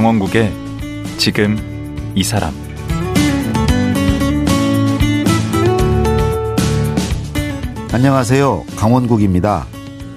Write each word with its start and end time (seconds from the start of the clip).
강원국의 0.00 0.50
지금 1.18 1.58
이 2.14 2.24
사람 2.24 2.54
안녕하세요. 7.92 8.64
강원국입니다. 8.76 9.66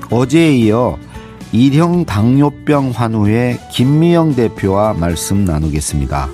어제에 0.10 0.56
이어 0.56 0.98
일형 1.52 2.06
당뇨병 2.06 2.92
환우의 2.92 3.60
김미영 3.74 4.38
대표와 4.38 4.94
말씀 4.94 5.44
나누겠습니다. 5.44 6.30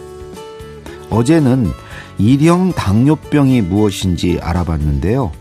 어제는 1.10 1.72
일형 2.20 2.72
당뇨병이 2.74 3.64
무엇인지 3.64 4.38
알아봤는데요. 4.44 5.32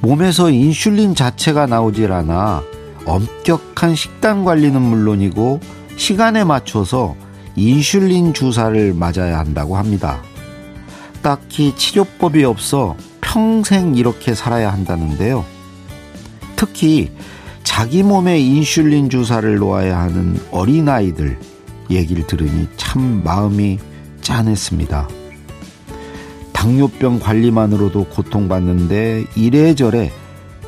몸에서 0.00 0.48
인슐린 0.48 1.14
자체가 1.14 1.66
나오질 1.66 2.12
않아 2.12 2.62
엄격한 3.04 3.94
식단 3.94 4.46
관리는 4.46 4.80
물론이고 4.80 5.60
시간에 6.00 6.44
맞춰서 6.44 7.14
인슐린 7.56 8.32
주사를 8.32 8.94
맞아야 8.94 9.38
한다고 9.38 9.76
합니다. 9.76 10.22
딱히 11.20 11.76
치료법이 11.76 12.42
없어 12.42 12.96
평생 13.20 13.94
이렇게 13.94 14.34
살아야 14.34 14.72
한다는데요. 14.72 15.44
특히 16.56 17.12
자기 17.64 18.02
몸에 18.02 18.40
인슐린 18.40 19.10
주사를 19.10 19.54
놓아야 19.56 19.98
하는 19.98 20.40
어린아이들 20.50 21.38
얘기를 21.90 22.26
들으니 22.26 22.66
참 22.78 23.22
마음이 23.22 23.78
짠했습니다. 24.22 25.06
당뇨병 26.54 27.20
관리만으로도 27.20 28.04
고통받는데 28.04 29.26
이래저래 29.36 30.10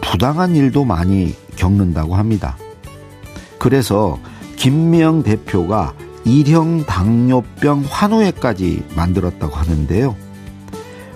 부당한 0.02 0.54
일도 0.54 0.84
많이 0.84 1.34
겪는다고 1.56 2.16
합니다. 2.16 2.58
그래서 3.58 4.18
김미영 4.62 5.24
대표가 5.24 5.92
일형 6.24 6.86
당뇨병 6.86 7.82
환우회까지 7.84 8.84
만들었다고 8.94 9.56
하는데요. 9.56 10.14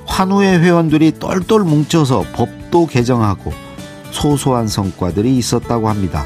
환우회 0.05 0.59
회원들이 0.59 1.13
똘똘 1.21 1.63
뭉쳐서 1.63 2.25
법도 2.33 2.89
개정하고 2.89 3.53
소소한 4.11 4.67
성과들이 4.67 5.37
있었다고 5.37 5.89
합니다. 5.89 6.25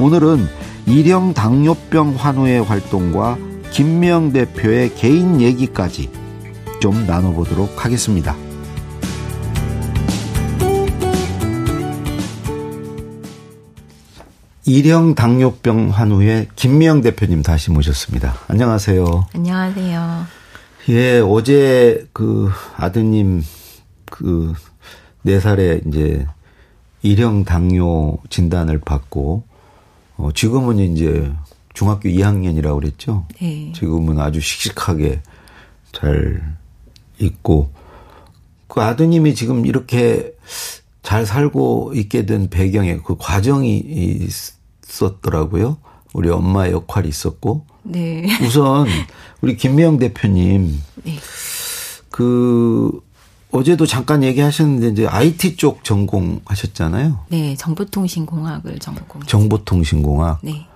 오늘은 0.00 0.48
일형 0.86 1.34
당뇨병 1.34 2.14
환우회 2.16 2.60
활동과 2.60 3.36
김미영 3.70 4.32
대표의 4.32 4.94
개인 4.94 5.42
얘기까지 5.42 6.08
좀 6.80 7.06
나눠보도록 7.06 7.84
하겠습니다. 7.84 8.34
일형 14.68 15.14
당뇨병 15.14 15.88
환우의 15.88 16.48
김미영 16.54 17.00
대표님 17.00 17.42
다시 17.42 17.70
모셨습니다. 17.70 18.34
안녕하세요. 18.48 19.28
안녕하세요. 19.34 20.26
예, 20.90 21.20
어제 21.20 22.06
그 22.12 22.50
아드님 22.76 23.42
그네 24.10 25.40
살에 25.40 25.80
이제 25.86 26.26
일형 27.00 27.46
당뇨 27.46 28.18
진단을 28.28 28.78
받고 28.80 29.42
어 30.18 30.32
지금은 30.34 30.80
이제 30.80 31.32
중학교 31.72 32.10
2학년이라고 32.10 32.78
그랬죠. 32.78 33.24
네. 33.40 33.72
지금은 33.74 34.20
아주 34.20 34.38
씩씩하게 34.38 35.22
잘 35.92 36.42
있고 37.18 37.70
그 38.66 38.82
아드님이 38.82 39.34
지금 39.34 39.64
이렇게 39.64 40.34
잘 41.02 41.24
살고 41.24 41.94
있게 41.94 42.26
된 42.26 42.50
배경에 42.50 42.98
그 42.98 43.16
과정이 43.16 43.78
있었더라고요. 44.88 45.78
우리 46.12 46.30
엄마의 46.30 46.72
역할이 46.72 47.08
있었고. 47.08 47.66
네. 47.82 48.26
우선 48.44 48.86
우리 49.40 49.56
김미영 49.56 49.98
대표님. 49.98 50.80
네. 51.04 51.18
그 52.10 53.00
어제도 53.50 53.86
잠깐 53.86 54.22
얘기하셨는데 54.22 54.88
이제 54.88 55.06
IT 55.06 55.56
쪽 55.56 55.84
전공하셨잖아요. 55.84 57.20
네, 57.28 57.54
정보통신공학을 57.56 58.78
전공. 58.78 59.22
정보통신공학. 59.22 60.40
네. 60.42 60.66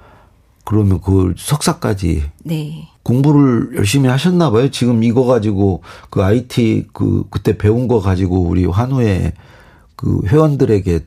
그러면 0.65 1.01
그 1.01 1.35
석사까지 1.37 2.23
네. 2.45 2.89
공부를 3.03 3.77
열심히 3.77 4.09
하셨나 4.09 4.51
봐요. 4.51 4.71
지금 4.71 5.03
이거 5.03 5.25
가지고 5.25 5.83
그 6.09 6.23
IT 6.23 6.87
그 6.93 7.25
그때 7.31 7.59
배운 7.59 7.89
거 7.89 8.01
가지고 8.01 8.43
우리 8.43 8.65
환우에 8.65 9.33
그 9.97 10.23
회원들에게 10.27 11.01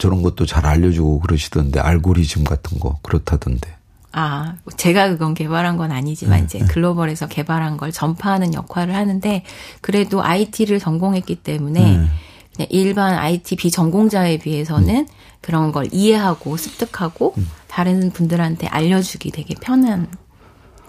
저런 0.00 0.22
것도 0.22 0.46
잘 0.46 0.66
알려주고 0.66 1.20
그러시던데 1.20 1.78
알고리즘 1.78 2.42
같은 2.42 2.80
거 2.80 2.98
그렇다던데. 3.02 3.76
아, 4.12 4.56
제가 4.76 5.10
그건 5.10 5.34
개발한 5.34 5.76
건 5.76 5.92
아니지만 5.92 6.40
네, 6.40 6.44
이제 6.44 6.58
네. 6.58 6.64
글로벌에서 6.64 7.28
개발한 7.28 7.76
걸 7.76 7.92
전파하는 7.92 8.54
역할을 8.54 8.96
하는데 8.96 9.44
그래도 9.80 10.24
IT를 10.24 10.80
전공했기 10.80 11.36
때문에 11.36 11.98
네. 11.98 12.06
그냥 12.56 12.66
일반 12.70 13.16
IT 13.16 13.54
비전공자에 13.54 14.38
비해서는 14.38 15.06
그런 15.40 15.70
걸 15.70 15.88
이해하고 15.92 16.56
습득하고 16.56 17.34
다른 17.68 18.10
분들한테 18.10 18.66
알려주기 18.66 19.30
되게 19.30 19.54
편한 19.54 20.08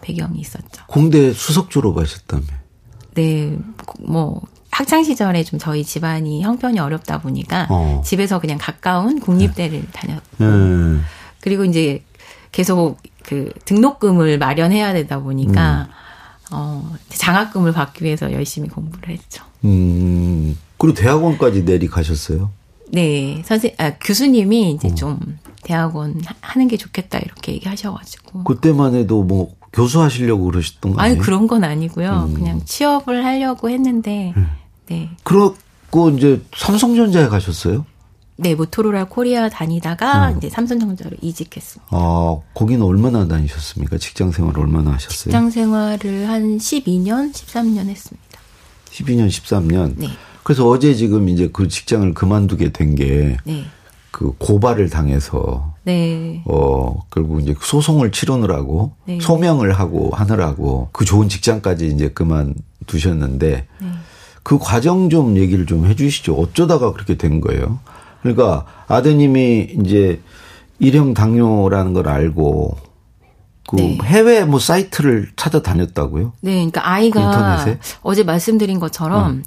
배경이 0.02 0.40
있었죠. 0.40 0.84
공대 0.88 1.32
수석 1.32 1.70
졸업하셨다며. 1.70 2.44
네, 3.14 3.58
뭐 4.00 4.42
학창 4.72 5.04
시절에 5.04 5.44
좀 5.44 5.60
저희 5.60 5.84
집안이 5.84 6.42
형편이 6.44 6.80
어렵다 6.80 7.22
보니까 7.22 7.68
어. 7.70 8.02
집에서 8.06 8.40
그냥 8.40 8.58
가까운 8.60 9.20
국립대를 9.20 9.84
다녔고 9.92 10.44
네. 10.44 11.00
그리고 11.42 11.66
이제 11.66 12.04
계속 12.52 12.98
그 13.24 13.52
등록금을 13.66 14.38
마련해야 14.38 14.94
되다 14.94 15.20
보니까 15.20 15.90
어 16.52 16.96
장학금을 17.10 17.72
받기 17.74 18.04
위해서 18.04 18.32
열심히 18.32 18.68
공부를 18.70 19.10
했죠. 19.10 19.44
음. 19.66 20.58
그리고 20.78 20.96
대학원까지 20.96 21.64
내리 21.66 21.88
가셨어요? 21.88 22.50
네, 22.92 23.42
선생 23.46 23.72
아, 23.78 23.92
교수님이 24.00 24.72
이제 24.72 24.94
좀 24.96 25.20
대학원 25.64 26.20
하- 26.26 26.36
하는 26.42 26.68
게 26.68 26.76
좋겠다 26.78 27.20
이렇게 27.20 27.54
얘기하셔가지고 27.54 28.44
그때만 28.44 28.96
해도 28.96 29.24
뭐 29.24 29.54
교수하시려고 29.72 30.46
그러셨던 30.46 30.94
거 30.94 31.02
아니? 31.02 31.18
그런 31.18 31.48
건 31.48 31.64
아니고요. 31.64 32.32
그냥 32.34 32.62
취업을 32.66 33.24
하려고 33.24 33.70
했는데 33.70 34.34
네, 34.92 35.10
그렇고 35.24 36.10
이제 36.10 36.42
삼성전자에 36.56 37.28
가셨어요? 37.28 37.86
네 38.36 38.56
모토로라 38.56 39.06
코리아 39.06 39.50
다니다가 39.50 40.32
이제 40.32 40.50
삼성전자로 40.50 41.16
이직했습니다. 41.22 41.88
아, 41.92 42.38
거기는 42.56 42.82
얼마나 42.84 43.28
다니셨습니까? 43.28 43.98
직장 44.00 44.32
생활 44.32 44.58
얼마나 44.58 44.94
하셨어요? 44.94 45.32
직장 45.32 45.50
생활을 45.52 46.28
한 46.28 46.58
12년, 46.58 47.32
13년 47.32 47.88
했습니다. 47.88 48.40
12년, 48.90 49.28
13년. 49.28 49.94
네. 49.96 50.08
그래서 50.44 50.68
어제 50.68 50.96
지금 50.96 51.30
이제 51.30 51.50
그 51.54 51.68
직장을 51.68 52.14
그만두게 52.14 52.72
된 52.72 52.96
게그 52.96 53.38
네, 53.46 53.64
고발을 54.12 54.90
당해서 54.90 55.76
네, 55.84 56.42
어 56.46 57.00
결국 57.12 57.42
이제 57.42 57.54
소송을 57.62 58.12
치르느라고 58.12 58.94
네. 59.06 59.20
소명을 59.22 59.74
하고 59.74 60.10
하느라고 60.14 60.90
그 60.92 61.06
좋은 61.06 61.30
직장까지 61.30 61.88
이제 61.88 62.10
그만두셨는데 62.10 63.68
네. 63.82 63.88
그 64.44 64.58
과정 64.58 65.10
좀 65.10 65.38
얘기를 65.38 65.66
좀 65.66 65.86
해주시죠. 65.86 66.36
어쩌다가 66.36 66.94
그렇게 66.94 67.16
된 67.16 67.42
거예요? 67.42 67.80
그러니까 68.22 68.66
아드님이 68.88 69.76
이제 69.84 70.22
일형 70.80 71.14
당뇨라는 71.14 71.94
걸 71.94 72.08
알고 72.08 72.78
그 73.68 73.76
네. 73.76 73.98
해외 74.04 74.44
뭐 74.44 74.60
사이트를 74.60 75.30
찾아다녔다고요? 75.36 76.34
네, 76.42 76.54
그러니까 76.54 76.90
아이가 76.90 77.22
인터넷에? 77.22 77.80
어제 78.02 78.24
말씀드린 78.24 78.80
것처럼 78.80 79.44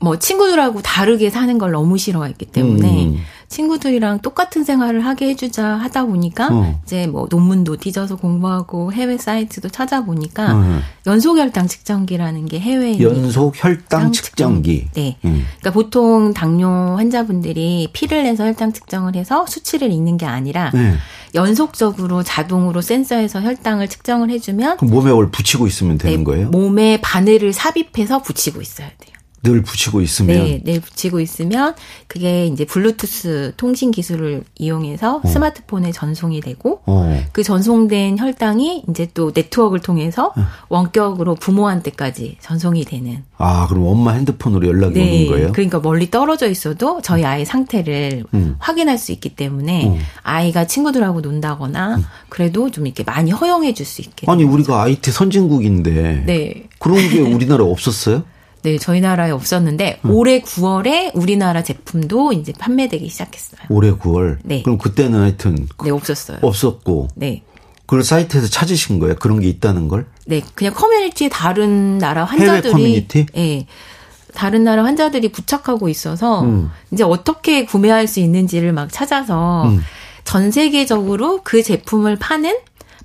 뭐 0.00 0.18
친구들하고 0.18 0.80
다르게 0.80 1.30
사는 1.30 1.56
걸 1.58 1.72
너무 1.72 1.98
싫어했기 1.98 2.46
때문에 2.46 3.06
음. 3.08 3.18
친구들이랑 3.50 4.20
똑같은 4.20 4.62
생활을 4.64 5.04
하게 5.04 5.30
해주자 5.30 5.66
하다 5.66 6.06
보니까 6.06 6.48
어. 6.52 6.80
이제 6.84 7.08
뭐 7.08 7.26
논문도 7.28 7.76
뒤져서 7.76 8.16
공부하고 8.16 8.92
해외 8.92 9.18
사이트도 9.18 9.68
찾아보니까 9.68 10.52
음. 10.54 10.80
연소혈당 11.06 11.66
측정기라는 11.66 12.46
게 12.46 12.60
해외에 12.60 13.00
연속 13.00 13.52
혈당 13.56 14.02
혈당 14.02 14.12
측정기. 14.12 14.88
네. 14.94 15.16
음. 15.24 15.44
그러니까 15.58 15.72
보통 15.72 16.32
당뇨 16.32 16.94
환자분들이 16.96 17.88
피를 17.92 18.22
내서 18.22 18.44
혈당 18.44 18.72
측정을 18.72 19.16
해서 19.16 19.44
수치를 19.46 19.90
읽는 19.90 20.16
게 20.16 20.26
아니라 20.26 20.70
네. 20.72 20.94
연속적으로 21.34 22.22
자동으로 22.22 22.80
센서에서 22.80 23.42
혈당을 23.42 23.88
측정을 23.88 24.30
해주면 24.30 24.78
몸에 24.82 25.10
뭘 25.10 25.30
붙이고 25.30 25.66
있으면 25.66 25.98
되는 25.98 26.18
네, 26.18 26.24
거예요? 26.24 26.50
몸에 26.50 27.00
바늘을 27.00 27.52
삽입해서 27.52 28.22
붙이고 28.22 28.60
있어야 28.60 28.88
돼요. 28.88 29.19
늘 29.42 29.62
붙이고 29.62 30.00
있으면 30.00 30.36
네, 30.44 30.60
늘 30.62 30.80
붙이고 30.80 31.20
있으면 31.20 31.74
그게 32.06 32.46
이제 32.46 32.64
블루투스 32.64 33.54
통신 33.56 33.90
기술을 33.90 34.44
이용해서 34.58 35.22
스마트폰에 35.26 35.92
전송이 35.92 36.40
되고 36.40 36.80
어. 36.86 37.22
그 37.32 37.42
전송된 37.42 38.18
혈당이 38.18 38.84
이제 38.88 39.08
또 39.14 39.32
네트워크를 39.34 39.80
통해서 39.82 40.32
원격으로 40.68 41.34
부모한테까지 41.36 42.36
전송이 42.40 42.84
되는. 42.84 43.24
아 43.38 43.66
그럼 43.68 43.86
엄마 43.86 44.12
핸드폰으로 44.12 44.66
연락이 44.68 45.00
오는 45.00 45.26
거예요? 45.28 45.52
그러니까 45.52 45.80
멀리 45.80 46.10
떨어져 46.10 46.48
있어도 46.48 47.00
저희 47.02 47.24
아이 47.24 47.44
상태를 47.44 48.24
음. 48.34 48.56
확인할 48.58 48.98
수 48.98 49.12
있기 49.12 49.30
때문에 49.36 49.86
음. 49.86 49.98
아이가 50.22 50.66
친구들하고 50.66 51.22
논다거나 51.22 51.98
그래도 52.28 52.70
좀 52.70 52.86
이렇게 52.86 53.02
많이 53.04 53.30
허용해 53.30 53.74
줄 53.74 53.86
수 53.86 54.02
있게. 54.02 54.30
아니 54.30 54.44
우리가 54.44 54.82
IT 54.82 55.10
선진국인데 55.10 56.22
네. 56.26 56.68
그런 56.78 56.96
게 57.08 57.20
우리나라 57.20 57.64
없었어요? 57.64 58.22
네, 58.62 58.78
저희 58.78 59.00
나라에 59.00 59.30
없었는데 59.30 60.00
음. 60.04 60.10
올해 60.10 60.40
9월에 60.40 61.10
우리나라 61.14 61.62
제품도 61.62 62.32
이제 62.32 62.52
판매되기 62.58 63.08
시작했어요. 63.08 63.60
올해 63.68 63.92
9월. 63.92 64.38
네. 64.42 64.62
그럼 64.62 64.78
그때는 64.78 65.20
하여튼 65.20 65.66
네, 65.82 65.90
없었어요. 65.90 66.38
없었고 66.42 67.08
네. 67.14 67.42
그걸 67.86 68.04
사이트에서 68.04 68.46
찾으신 68.48 69.00
거예요? 69.00 69.16
그런 69.16 69.40
게 69.40 69.48
있다는 69.48 69.88
걸? 69.88 70.06
네, 70.26 70.42
그냥 70.54 70.74
커뮤니티에 70.74 71.28
다른 71.28 71.98
나라 71.98 72.24
해외 72.24 72.46
환자들이 72.46 72.72
커뮤니티? 72.72 73.26
예. 73.36 73.66
다른 74.32 74.62
나라 74.62 74.84
환자들이 74.84 75.32
부착하고 75.32 75.88
있어서 75.88 76.42
음. 76.42 76.70
이제 76.92 77.02
어떻게 77.02 77.64
구매할 77.64 78.06
수 78.06 78.20
있는지를 78.20 78.72
막 78.72 78.92
찾아서 78.92 79.64
음. 79.64 79.82
전 80.22 80.52
세계적으로 80.52 81.40
그 81.42 81.64
제품을 81.64 82.16
파는 82.16 82.58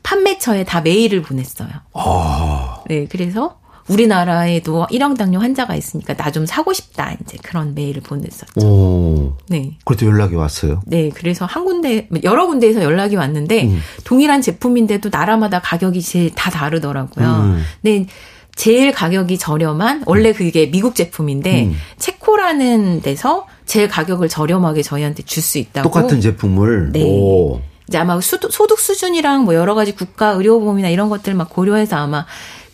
판매처에 0.03 0.65
다 0.65 0.81
메일을 0.81 1.23
보냈어요. 1.23 1.69
아, 1.93 2.83
네, 2.87 3.07
그래서 3.09 3.57
우리나라에도 3.87 4.85
1형 4.91 5.17
당뇨 5.17 5.39
환자가 5.39 5.75
있으니까 5.75 6.13
나 6.15 6.31
좀 6.35 6.45
사고 6.45 6.73
싶다 6.73 7.15
이제 7.21 7.37
그런 7.41 7.73
메일을 7.75 8.01
보냈었죠. 8.01 8.59
오. 8.65 9.37
네. 9.47 9.77
그래도 9.85 10.05
연락이 10.07 10.35
왔어요. 10.35 10.81
네, 10.85 11.09
그래서 11.13 11.45
한 11.45 11.63
군데, 11.63 12.09
여러 12.23 12.45
군데에서 12.47 12.83
연락이 12.83 13.15
왔는데, 13.15 13.63
음. 13.67 13.79
동일한 14.03 14.41
제품인데도 14.41 15.09
나라마다 15.11 15.61
가격이 15.61 16.01
제일 16.01 16.31
다 16.35 16.49
다르더라고요. 16.49 17.25
음. 17.27 17.63
근데 17.81 18.07
제일 18.55 18.91
가격이 18.91 19.37
저렴한, 19.37 20.03
원래 20.07 20.33
그게 20.33 20.69
미국 20.69 20.95
제품인데, 20.95 21.65
음. 21.67 21.75
체코라는 21.99 23.01
데서 23.01 23.47
제일 23.65 23.87
가격을 23.87 24.27
저렴하게 24.27 24.81
저희한테 24.81 25.23
줄 25.23 25.41
수 25.41 25.57
있다고. 25.57 25.87
똑같은 25.89 26.19
제품을. 26.19 26.91
네. 26.91 27.01
오. 27.03 27.61
이제 27.87 27.97
아마 27.97 28.19
소득 28.19 28.79
수준이랑 28.79 29.45
뭐 29.45 29.53
여러 29.55 29.73
가지 29.75 29.93
국가 29.95 30.31
의료보험이나 30.31 30.89
이런 30.89 31.07
것들 31.07 31.33
막 31.35 31.49
고려해서 31.51 31.95
아마 31.97 32.25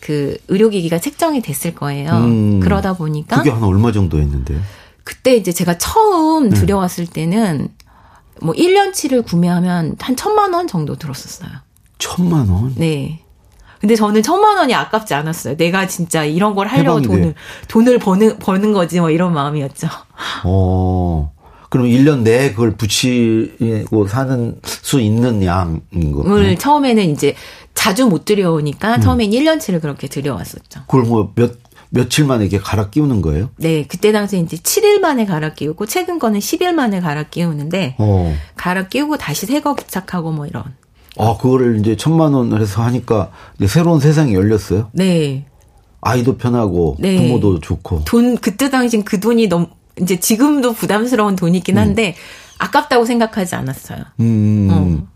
그 0.02 0.36
의료기기가 0.48 0.98
책정이 0.98 1.42
됐을 1.42 1.76
거예요. 1.76 2.10
음. 2.10 2.60
그러다 2.60 2.94
보니까. 2.94 3.36
그게 3.38 3.50
한 3.50 3.62
얼마 3.62 3.92
정도 3.92 4.18
했는데요? 4.18 4.58
그때 5.04 5.36
이제 5.36 5.52
제가 5.52 5.78
처음 5.78 6.50
네. 6.50 6.58
들여왔을 6.58 7.06
때는 7.06 7.68
뭐 8.40 8.52
1년치를 8.52 9.24
구매하면 9.24 9.94
한 10.00 10.16
천만 10.16 10.52
원 10.52 10.66
정도 10.66 10.96
들었었어요. 10.96 11.50
천만 11.98 12.48
원? 12.48 12.74
네. 12.74 13.20
근데 13.80 13.94
저는 13.94 14.24
천만 14.24 14.58
원이 14.58 14.74
아깝지 14.74 15.14
않았어요. 15.14 15.56
내가 15.56 15.86
진짜 15.86 16.24
이런 16.24 16.56
걸 16.56 16.66
하려고 16.66 16.98
해방돼. 16.98 17.08
돈을, 17.08 17.34
돈을 17.68 17.98
버는, 18.00 18.38
버는 18.40 18.72
거지 18.72 18.98
뭐 18.98 19.10
이런 19.10 19.32
마음이었죠. 19.32 19.86
어. 20.44 21.32
그럼 21.72 21.86
1년 21.86 22.18
내에 22.20 22.50
그걸 22.50 22.76
붙이고 22.76 24.06
사는 24.06 24.60
수 24.62 25.00
있는 25.00 25.42
양인 25.42 26.12
거. 26.12 26.36
을 26.36 26.58
처음에는 26.58 27.10
이제 27.10 27.34
자주 27.82 28.06
못 28.06 28.24
들여오니까 28.24 29.00
처음엔 29.00 29.30
1년치를 29.30 29.80
그렇게 29.80 30.06
들여왔었죠. 30.06 30.82
그걸 30.86 31.02
뭐 31.02 31.32
몇, 31.34 31.58
며칠 31.90 32.24
만에 32.24 32.44
이렇게 32.44 32.58
갈아 32.62 32.90
끼우는 32.90 33.22
거예요? 33.22 33.50
네. 33.56 33.84
그때 33.88 34.12
당시에 34.12 34.38
이제 34.38 34.56
7일 34.56 35.00
만에 35.00 35.26
갈아 35.26 35.52
끼우고 35.52 35.86
최근 35.86 36.20
거는 36.20 36.38
10일 36.38 36.74
만에 36.74 37.00
갈아 37.00 37.24
끼우는데 37.24 37.96
어. 37.98 38.36
갈아 38.54 38.86
끼우고 38.86 39.16
다시 39.16 39.46
새거 39.46 39.74
부착하고 39.74 40.30
뭐 40.30 40.46
이런. 40.46 40.62
아, 41.18 41.36
그거를 41.36 41.80
이제 41.80 41.96
천만 41.96 42.34
원을 42.34 42.60
해서 42.60 42.82
하니까 42.82 43.32
새로운 43.66 43.98
세상이 43.98 44.32
열렸어요? 44.32 44.90
네. 44.92 45.46
아이도 46.00 46.36
편하고 46.36 46.98
네. 47.00 47.16
부모도 47.16 47.58
좋고. 47.58 48.04
돈 48.04 48.36
그때 48.36 48.70
당신 48.70 49.02
그 49.02 49.18
돈이 49.18 49.48
너무 49.48 49.66
이제 50.00 50.20
지금도 50.20 50.74
부담스러운 50.74 51.34
돈이긴 51.34 51.78
한데 51.78 52.14
아깝다고 52.58 53.06
생각하지 53.06 53.56
않았어요. 53.56 54.04
음. 54.20 54.68
어. 54.70 55.12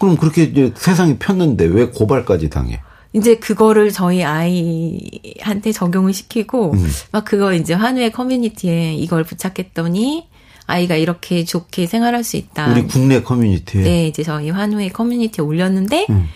그럼 0.00 0.16
그렇게 0.16 0.44
이제 0.44 0.72
세상이 0.74 1.18
폈는데 1.18 1.66
왜 1.66 1.86
고발까지 1.90 2.48
당해? 2.48 2.80
이제 3.12 3.36
그거를 3.36 3.90
저희 3.90 4.24
아이한테 4.24 5.72
적용을 5.72 6.12
시키고 6.12 6.72
음. 6.72 6.90
막 7.12 7.24
그거 7.24 7.52
이제 7.52 7.74
한우의 7.74 8.12
커뮤니티에 8.12 8.94
이걸 8.94 9.24
부착했더니 9.24 10.26
아이가 10.66 10.96
이렇게 10.96 11.44
좋게 11.44 11.86
생활할 11.86 12.24
수 12.24 12.36
있다. 12.36 12.70
우리 12.70 12.86
국내 12.86 13.22
커뮤니티에. 13.22 13.82
네, 13.82 14.06
이제 14.06 14.22
저희 14.22 14.48
한우의 14.50 14.90
커뮤니티에 14.90 15.44
올렸는데 15.44 16.06
음. 16.08 16.28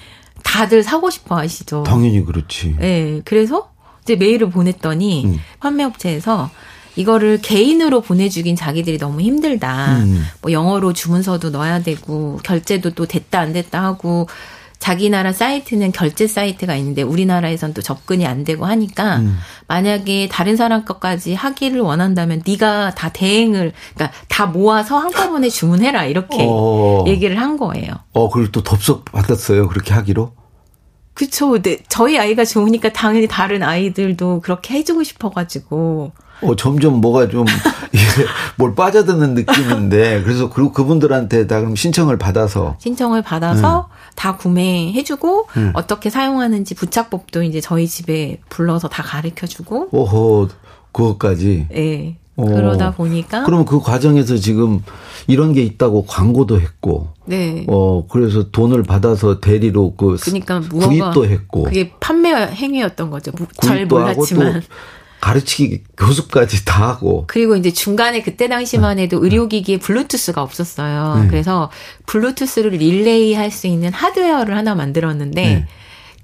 다들 0.43 0.83
사고 0.83 1.09
싶어 1.11 1.37
하시죠. 1.37 1.85
당연히 1.85 2.23
그렇지. 2.25 2.77
네, 2.79 3.23
그래서 3.25 3.71
이제 4.03 4.17
메일을 4.17 4.51
보냈더니 4.51 5.25
음. 5.25 5.41
판매업체에서 5.61 6.51
이거를 6.97 7.41
개인으로 7.43 8.01
보내주긴 8.01 8.57
자기들이 8.57 8.99
너무 8.99 9.21
힘들다. 9.21 9.99
음. 9.99 10.25
뭐 10.41 10.53
영어로 10.53 10.93
주문서도 10.93 11.51
넣어야 11.51 11.83
되고 11.83 12.39
결제도 12.43 12.91
또 12.91 13.07
됐다 13.07 13.41
안 13.41 13.53
됐다 13.53 13.83
하고 13.83 14.29
자기 14.79 15.09
나라 15.09 15.33
사이트는 15.33 15.93
결제 15.93 16.27
사이트가 16.27 16.77
있는데 16.77 17.01
우리나라에선 17.01 17.73
또 17.73 17.81
접근이 17.81 18.27
안 18.27 18.45
되고 18.45 18.67
하니까 18.67 19.17
음. 19.17 19.39
만약에 19.67 20.29
다른 20.31 20.57
사람 20.57 20.85
것까지 20.85 21.33
하기를 21.33 21.81
원한다면 21.81 22.43
네가 22.47 22.95
다 22.95 23.09
대행을 23.09 23.73
그러니까 23.95 24.19
다 24.29 24.45
모아서 24.45 24.99
한꺼번에 24.99 25.49
주문해라 25.49 26.05
이렇게 26.05 26.37
어. 26.47 27.05
얘기를 27.07 27.41
한 27.41 27.57
거예요. 27.57 27.95
어, 28.13 28.29
그걸 28.29 28.53
또 28.53 28.63
덥석 28.63 29.07
받았어요. 29.07 29.69
그렇게 29.69 29.95
하기로? 29.95 30.33
그쵸. 31.15 31.63
네, 31.63 31.79
저희 31.89 32.19
아이가 32.19 32.45
좋으니까 32.45 32.93
당연히 32.93 33.27
다른 33.27 33.63
아이들도 33.63 34.41
그렇게 34.41 34.75
해주고 34.75 35.03
싶어가지고. 35.03 36.13
어, 36.43 36.57
점점 36.57 37.01
뭐가 37.01 37.29
좀, 37.29 37.45
뭘 38.57 38.75
빠져드는 38.75 39.35
느낌인데, 39.35 40.23
그래서 40.23 40.51
그, 40.51 40.73
그분들한테 40.73 41.47
다 41.47 41.61
그럼 41.61 41.77
신청을 41.77 42.19
받아서, 42.19 42.77
신청을 42.81 43.23
받아서 43.23 43.89
음. 43.91 43.95
다 44.15 44.37
구매해주고 44.37 45.49
어떻게 45.75 46.11
사용하는지 46.11 46.75
부착법도 46.75 47.43
이제 47.43 47.61
저희 47.61 47.87
집에 47.87 48.41
불러서 48.49 48.89
다 48.89 49.03
가르쳐주고. 49.03 49.89
오호, 49.91 50.49
그것까지. 50.93 51.67
예. 51.75 52.17
어. 52.37 52.45
그러다 52.47 52.91
보니까. 52.91 53.45
그러면 53.45 53.65
그 53.65 53.79
과정에서 53.81 54.37
지금 54.37 54.83
이런 55.29 55.53
게 55.53 55.63
있다고 55.63 56.05
광고도 56.05 56.61
했고, 56.61 57.09
네. 57.27 57.65
어, 57.69 58.07
그래서 58.09 58.51
돈을 58.51 58.83
받아서 58.83 59.39
대리로 59.41 59.95
그 59.97 60.17
그러니까 60.21 60.59
무허가 60.59 60.89
구입도 60.89 61.27
했고, 61.27 61.63
그게 61.65 61.93
판매 62.01 62.33
행위였던 62.33 63.11
거죠. 63.11 63.31
무- 63.39 63.47
잘 63.63 63.77
구입도 63.79 63.99
하고 63.99 64.27
또 64.27 64.35
몰랐지만 64.35 64.63
가르치기 65.25 65.85
교습까지 65.97 66.65
다 66.67 66.89
하고, 66.89 67.25
그리고 67.27 67.57
이제 67.57 67.73
중간에 67.73 68.21
그때 68.23 68.47
당시만 68.47 68.97
네. 68.97 69.05
해도 69.05 69.25
의료기기에 69.25 69.79
블루투스가 69.79 70.43
없었어요. 70.43 71.27
그래서 71.31 71.71
블루투스를 72.07 72.73
릴레이 72.73 73.33
할 73.35 73.51
수 73.51 73.67
있는 73.69 73.93
하드웨어를 73.93 74.57
하나 74.57 74.75
만들었는데 74.75 75.43
네. 75.43 75.67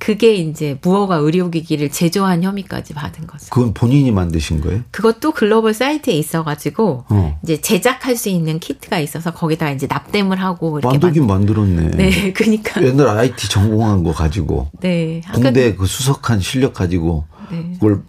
그게 0.00 0.34
이제 0.34 0.78
무허가 0.82 1.16
의료기기를 1.16 1.90
제조한 1.90 2.42
혐의까지 2.42 2.92
받은 2.94 3.26
거죠. 3.26 3.46
그건 3.50 3.72
본인이 3.74 4.10
만드신 4.10 4.60
거예요? 4.62 4.80
그것도 4.90 5.32
글로벌 5.32 5.72
사이트에 5.74 6.14
있어가지고 6.14 7.04
어. 7.08 7.38
이제 7.44 7.60
제작할 7.60 8.16
수 8.16 8.28
있는 8.30 8.58
키트가 8.58 8.98
있어서 8.98 9.32
거기다 9.32 9.70
이제 9.70 9.86
납땜을 9.88 10.40
하고 10.42 10.78
이렇게 10.78 10.92
만들긴 10.98 11.26
만 11.26 11.44
들었네. 11.46 11.82
만- 11.82 11.90
네, 11.92 12.32
그러니까 12.32 12.82
옛날 12.82 13.08
IT 13.18 13.48
전공한 13.48 14.02
거 14.02 14.12
가지고, 14.12 14.68
네, 14.80 15.20
군대 15.32 15.74
그 15.76 15.86
수석한 15.86 16.40
실력 16.40 16.72
가지고, 16.74 17.26
네, 17.50 17.70
그걸 17.74 18.02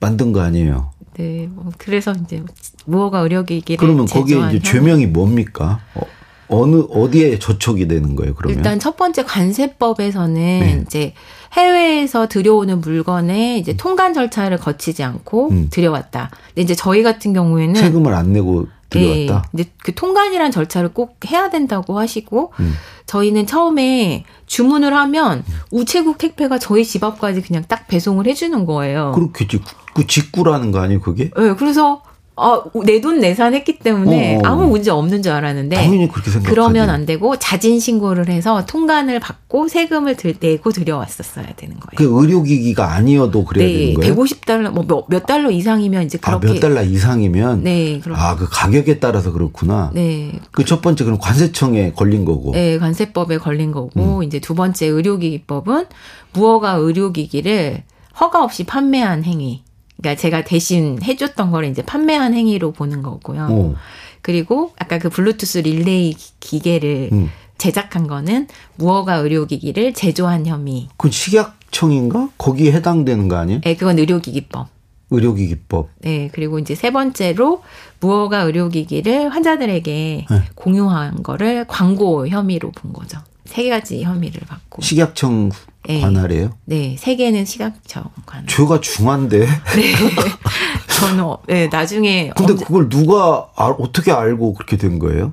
만든 0.00 0.32
거 0.32 0.40
아니에요? 0.40 0.90
네, 1.16 1.48
뭐 1.50 1.72
그래서 1.78 2.12
이제 2.12 2.42
무허가 2.84 3.20
의료기기를 3.20 3.78
그러면 3.78 4.06
거기에 4.06 4.38
이제. 4.50 4.60
죄명이 4.60 5.06
뭡니까? 5.06 5.80
어, 5.94 6.02
어느 6.48 6.82
어디에 6.90 7.38
저촉이 7.38 7.88
되는 7.88 8.14
거예요? 8.14 8.34
그러면 8.34 8.58
일단 8.58 8.78
첫 8.78 8.96
번째 8.96 9.24
관세법에서는 9.24 10.34
네. 10.34 10.82
이제 10.86 11.14
해외에서 11.54 12.28
들여오는 12.28 12.80
물건에 12.80 13.58
이제 13.58 13.76
통관 13.76 14.14
절차를 14.14 14.58
거치지 14.58 15.02
않고 15.02 15.50
음. 15.50 15.68
들여왔다. 15.70 16.30
근데 16.48 16.62
이제 16.62 16.74
저희 16.74 17.02
같은 17.02 17.32
경우에는 17.32 17.74
세금을 17.74 18.14
안 18.14 18.32
내고 18.32 18.66
들여왔다. 18.90 19.44
예, 19.46 19.60
이제 19.60 19.70
그 19.82 19.94
통관이란 19.94 20.50
절차를 20.50 20.90
꼭 20.90 21.18
해야 21.30 21.50
된다고 21.50 21.98
하시고 21.98 22.52
음. 22.60 22.74
저희는 23.06 23.46
처음에 23.46 24.24
주문을 24.46 24.94
하면 24.94 25.44
우체국 25.70 26.18
택배가 26.18 26.58
저희 26.58 26.84
집 26.84 27.04
앞까지 27.04 27.42
그냥 27.42 27.64
딱 27.66 27.86
배송을 27.86 28.26
해주는 28.26 28.66
거예요. 28.66 29.12
그렇겠지. 29.14 29.60
그 29.94 30.06
직구라는 30.06 30.72
거 30.72 30.80
아니에요, 30.80 31.00
그게? 31.00 31.30
예, 31.38 31.54
그래서 31.58 32.02
어, 32.36 32.64
내돈 32.84 33.20
내산했기 33.20 33.78
때문에 33.78 34.36
어, 34.36 34.38
어. 34.40 34.42
아무 34.44 34.66
문제 34.66 34.90
없는 34.90 35.22
줄 35.22 35.32
알았는데 35.32 35.74
당연히 35.74 36.06
그렇게 36.08 36.30
생각하지. 36.30 36.50
그러면 36.50 36.90
안 36.90 37.06
되고 37.06 37.36
자진 37.38 37.80
신고를 37.80 38.28
해서 38.28 38.66
통관을 38.66 39.20
받고 39.20 39.68
세금을 39.68 40.16
들, 40.16 40.34
내고 40.38 40.70
들여왔었어야 40.70 41.46
되는 41.56 41.80
거예요. 41.80 41.96
그 41.96 42.20
의료기기가 42.20 42.92
아니어도 42.92 43.44
그래야 43.46 43.66
되는 43.66 43.86
네, 43.86 43.94
거예요? 43.94 44.14
150달러 44.14 44.70
뭐몇 44.86 45.24
달러 45.24 45.50
이상이면 45.50 46.04
이제 46.04 46.18
아, 46.22 46.38
그렇게 46.38 46.46
몇 46.54 46.60
달러 46.60 46.82
이상이면 46.82 47.64
네, 47.64 48.00
그럼 48.00 48.18
아, 48.18 48.36
그 48.36 48.46
가격에 48.50 48.98
따라서 48.98 49.32
그렇구나. 49.32 49.90
네. 49.94 50.38
그 50.52 50.66
첫 50.66 50.82
번째 50.82 51.04
그럼 51.04 51.18
관세청에 51.18 51.92
걸린 51.92 52.24
거고. 52.24 52.52
네, 52.52 52.76
관세법에 52.78 53.38
걸린 53.38 53.68
음. 53.68 53.72
거고 53.72 54.22
이제 54.22 54.40
두 54.40 54.54
번째 54.54 54.86
의료기기법은 54.86 55.86
무허가 56.34 56.72
의료기기를 56.72 57.82
허가 58.20 58.42
없이 58.44 58.64
판매한 58.64 59.24
행위. 59.24 59.62
그러니까 59.98 60.20
제가 60.20 60.44
대신 60.44 60.98
해줬던 61.02 61.50
거를 61.50 61.68
이제 61.70 61.82
판매한 61.82 62.34
행위로 62.34 62.72
보는 62.72 63.02
거고요. 63.02 63.48
어. 63.50 63.74
그리고 64.22 64.72
아까 64.78 64.98
그 64.98 65.08
블루투스 65.08 65.58
릴레이 65.58 66.12
기- 66.14 66.32
기계를 66.40 67.10
음. 67.12 67.30
제작한 67.58 68.06
거는 68.06 68.48
무허가 68.76 69.14
의료기기를 69.16 69.94
제조한 69.94 70.46
혐의. 70.46 70.88
그건 70.96 71.10
식약청인가? 71.10 72.30
거기에 72.36 72.72
해당되는 72.72 73.28
거 73.28 73.36
아니에요? 73.36 73.60
네, 73.62 73.76
그건 73.76 73.98
의료기기법. 73.98 74.68
의료기기법. 75.10 75.88
네, 76.00 76.28
그리고 76.32 76.58
이제 76.58 76.74
세 76.74 76.90
번째로 76.90 77.62
무허가 78.00 78.40
의료기기를 78.42 79.30
환자들에게 79.30 80.26
네. 80.28 80.42
공유한 80.54 81.22
거를 81.22 81.64
광고 81.68 82.26
혐의로 82.28 82.72
본 82.72 82.92
거죠. 82.92 83.18
세 83.46 83.68
가지 83.70 84.02
혐의를 84.02 84.40
받고. 84.46 84.82
식약청 84.82 85.50
네. 85.88 86.00
관할이에요? 86.00 86.50
네, 86.64 86.96
세 86.98 87.16
개는 87.16 87.44
시각청 87.44 88.04
관할. 88.26 88.46
죄가 88.46 88.80
중한데. 88.80 89.40
네. 89.40 89.46
저는 90.98 91.24
어, 91.24 91.38
네, 91.46 91.68
나중에 91.68 92.30
근데 92.36 92.52
언제- 92.54 92.64
그걸 92.64 92.88
누가 92.88 93.48
알- 93.56 93.74
어떻게 93.78 94.10
알고 94.12 94.54
그렇게 94.54 94.76
된 94.76 94.98
거예요? 94.98 95.32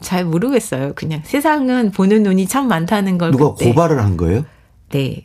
잘 0.00 0.24
모르겠어요. 0.24 0.92
그냥 0.94 1.22
세상은 1.24 1.90
보는 1.92 2.22
눈이 2.22 2.46
참 2.46 2.68
많다는 2.68 3.18
걸 3.18 3.30
누가 3.30 3.52
그때 3.52 3.66
고발을 3.70 4.02
한 4.02 4.16
거예요? 4.16 4.44
네. 4.90 5.24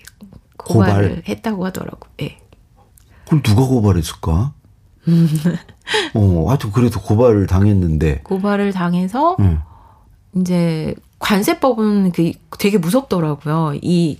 고발을 0.57 1.09
고발. 1.09 1.23
했다고 1.27 1.65
하더라고. 1.65 2.07
네. 2.17 2.37
그걸 3.25 3.41
누가 3.43 3.61
고발했을까? 3.65 4.53
어, 6.15 6.45
하여튼 6.47 6.71
그래도 6.71 6.99
고발을 7.01 7.47
당했는데. 7.47 8.21
고발을 8.23 8.71
당해서 8.73 9.35
응. 9.39 9.61
이제 10.35 10.95
관세법은 11.19 12.11
그 12.11 12.31
되게 12.59 12.77
무섭더라고요. 12.77 13.73
이 13.81 14.17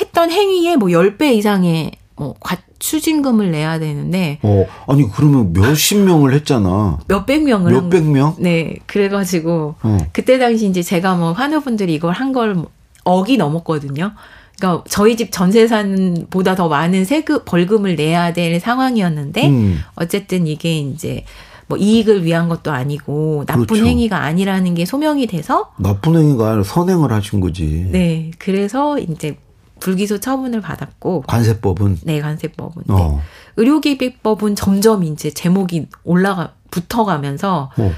했던 0.00 0.30
행위에 0.30 0.76
뭐 0.76 0.88
10배 0.88 1.34
이상의 1.34 1.92
뭐 2.16 2.34
과, 2.40 2.56
추징금을 2.78 3.50
내야 3.50 3.78
되는데 3.78 4.38
어, 4.42 4.66
아니 4.88 5.08
그러면 5.10 5.52
몇십 5.52 5.98
명을 5.98 6.32
했잖아. 6.34 6.98
몇백 7.08 7.44
명을 7.44 7.74
한 7.74 7.84
몇백 7.84 8.04
명? 8.04 8.34
네, 8.38 8.76
그래가지고 8.86 9.74
어. 9.82 9.98
그때 10.12 10.38
당시 10.38 10.66
이제 10.66 10.82
제가 10.82 11.14
뭐 11.16 11.32
환우분들이 11.32 11.94
이걸 11.94 12.12
한 12.12 12.32
걸 12.32 12.64
억이 13.04 13.36
넘었거든요. 13.38 14.12
그러니까 14.58 14.84
저희 14.88 15.16
집 15.16 15.32
전세산보다 15.32 16.54
더 16.54 16.68
많은 16.68 17.04
세금 17.06 17.40
벌금을 17.46 17.96
내야 17.96 18.32
될 18.34 18.60
상황이었는데 18.60 19.48
음. 19.48 19.80
어쨌든 19.94 20.46
이게 20.46 20.78
이제 20.78 21.24
뭐 21.70 21.78
이익을 21.78 22.24
위한 22.24 22.48
것도 22.48 22.72
아니고 22.72 23.44
나쁜 23.46 23.64
그렇죠. 23.66 23.86
행위가 23.86 24.24
아니라는 24.24 24.74
게 24.74 24.84
소명이 24.84 25.28
돼서 25.28 25.70
나쁜 25.78 26.16
행위가 26.16 26.48
아니라 26.48 26.64
선행을 26.64 27.12
하신 27.12 27.38
거지. 27.38 27.88
네 27.92 28.32
그래서 28.38 28.98
이제 28.98 29.38
불기소 29.78 30.18
처분을 30.18 30.60
받았고 30.60 31.22
관세법은. 31.28 32.00
네 32.02 32.20
관세법은 32.20 32.82
네. 32.88 32.94
어. 32.94 33.22
의료기비법은 33.56 34.56
점점 34.56 35.04
이제 35.04 35.30
제목이 35.30 35.86
올라가 36.02 36.54
붙어가면서 36.72 37.70
어. 37.76 37.92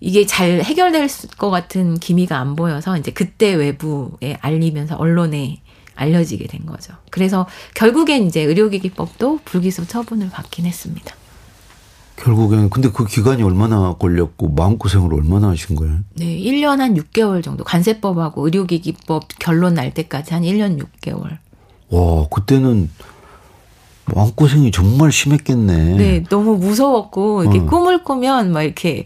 이게 0.00 0.24
잘 0.24 0.62
해결될 0.62 1.08
것 1.36 1.50
같은 1.50 1.98
기미가 1.98 2.38
안 2.38 2.56
보여서 2.56 2.96
이제 2.96 3.10
그때 3.10 3.52
외부에 3.52 4.38
알리면서 4.40 4.96
언론에 4.96 5.60
알려지게 5.94 6.46
된 6.46 6.64
거죠. 6.64 6.94
그래서 7.10 7.46
결국엔 7.74 8.26
이제 8.26 8.40
의료기기법도 8.40 9.40
불기소 9.44 9.86
처분을 9.86 10.30
받긴 10.30 10.64
했습니다. 10.64 11.14
결국에는 12.22 12.70
근데 12.70 12.90
그 12.90 13.04
기간이 13.06 13.42
얼마나 13.42 13.94
걸렸고 13.94 14.48
마음고생을 14.48 15.14
얼마나 15.14 15.50
하신 15.50 15.76
거예요? 15.76 15.98
네, 16.14 16.24
1년 16.26 16.78
한 16.78 16.94
6개월 16.94 17.42
정도 17.42 17.64
관세법하고 17.64 18.44
의료기기법 18.44 19.28
결론 19.38 19.74
날 19.74 19.94
때까지 19.94 20.34
한 20.34 20.42
1년 20.42 20.78
6개월. 20.80 21.38
와, 21.90 22.26
그때는 22.28 22.90
마음고생이 24.14 24.70
정말 24.70 25.12
심했겠네. 25.12 25.96
네, 25.96 26.24
너무 26.28 26.56
무서웠고 26.56 27.42
이렇게 27.42 27.60
어. 27.60 27.66
꿈을 27.66 28.02
꾸면 28.02 28.52
막 28.52 28.62
이렇게 28.62 29.04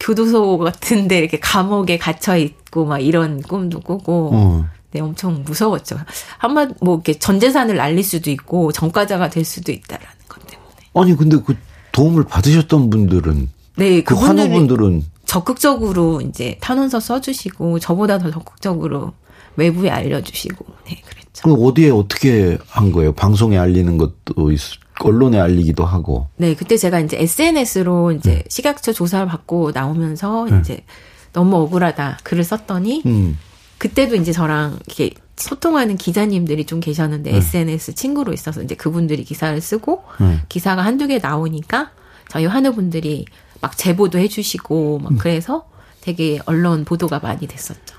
교도소 0.00 0.58
같은데 0.58 1.18
이렇게 1.18 1.38
감옥에 1.38 1.98
갇혀 1.98 2.36
있고 2.36 2.84
막 2.84 2.98
이런 2.98 3.40
꿈도 3.40 3.80
꾸고 3.80 4.30
어. 4.34 4.64
네, 4.90 5.00
엄청 5.00 5.42
무서웠죠. 5.44 5.96
한번 6.38 6.74
뭐 6.80 6.96
이렇게 6.96 7.14
전 7.14 7.40
재산을 7.40 7.76
날릴 7.76 8.04
수도 8.04 8.30
있고 8.30 8.70
전과자가 8.70 9.30
될 9.30 9.44
수도 9.44 9.72
있다라는 9.72 10.08
것 10.28 10.46
때문에. 10.46 10.70
아니 10.94 11.16
근데 11.16 11.36
그 11.44 11.56
도움을 11.94 12.24
받으셨던 12.24 12.90
분들은 12.90 13.50
네, 13.76 14.02
그 14.02 14.14
환우분들은 14.14 15.04
적극적으로 15.24 16.20
이제 16.20 16.58
탄원서 16.60 17.00
써주시고 17.00 17.78
저보다 17.78 18.18
더 18.18 18.30
적극적으로 18.30 19.12
외부에 19.56 19.90
알려주시고 19.90 20.66
네 20.86 21.00
그랬죠. 21.06 21.42
그 21.44 21.54
어디에 21.54 21.90
어떻게 21.90 22.58
한 22.68 22.92
거예요? 22.92 23.12
방송에 23.12 23.56
알리는 23.56 23.96
것도 23.96 24.52
있, 24.52 24.60
언론에 25.00 25.38
알리기도 25.38 25.84
하고. 25.84 26.26
네, 26.36 26.54
그때 26.54 26.76
제가 26.76 27.00
이제 27.00 27.16
SNS로 27.20 28.12
이제 28.12 28.34
네. 28.34 28.44
식약처 28.48 28.92
조사를 28.92 29.26
받고 29.26 29.70
나오면서 29.72 30.48
이제 30.60 30.84
너무 31.32 31.56
억울하다 31.56 32.18
글을 32.24 32.44
썼더니 32.44 33.02
음. 33.06 33.38
그때도 33.78 34.14
이제 34.16 34.32
저랑 34.32 34.78
이렇게 34.86 35.10
소통하는 35.36 35.96
기자님들이 35.96 36.64
좀 36.64 36.80
계셨는데 36.80 37.32
네. 37.32 37.36
SNS 37.36 37.94
친구로 37.94 38.32
있어서 38.32 38.62
이제 38.62 38.74
그분들이 38.74 39.24
기사를 39.24 39.60
쓰고 39.60 40.04
네. 40.20 40.40
기사가 40.48 40.84
한두 40.84 41.06
개 41.06 41.18
나오니까 41.18 41.90
저희 42.28 42.46
환우분들이 42.46 43.26
막 43.60 43.76
제보도 43.76 44.18
해주시고 44.18 44.98
음. 44.98 45.04
막 45.04 45.12
그래서 45.18 45.66
되게 46.00 46.38
언론 46.46 46.84
보도가 46.84 47.18
많이 47.20 47.46
됐었죠. 47.46 47.96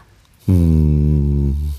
음. 0.50 1.74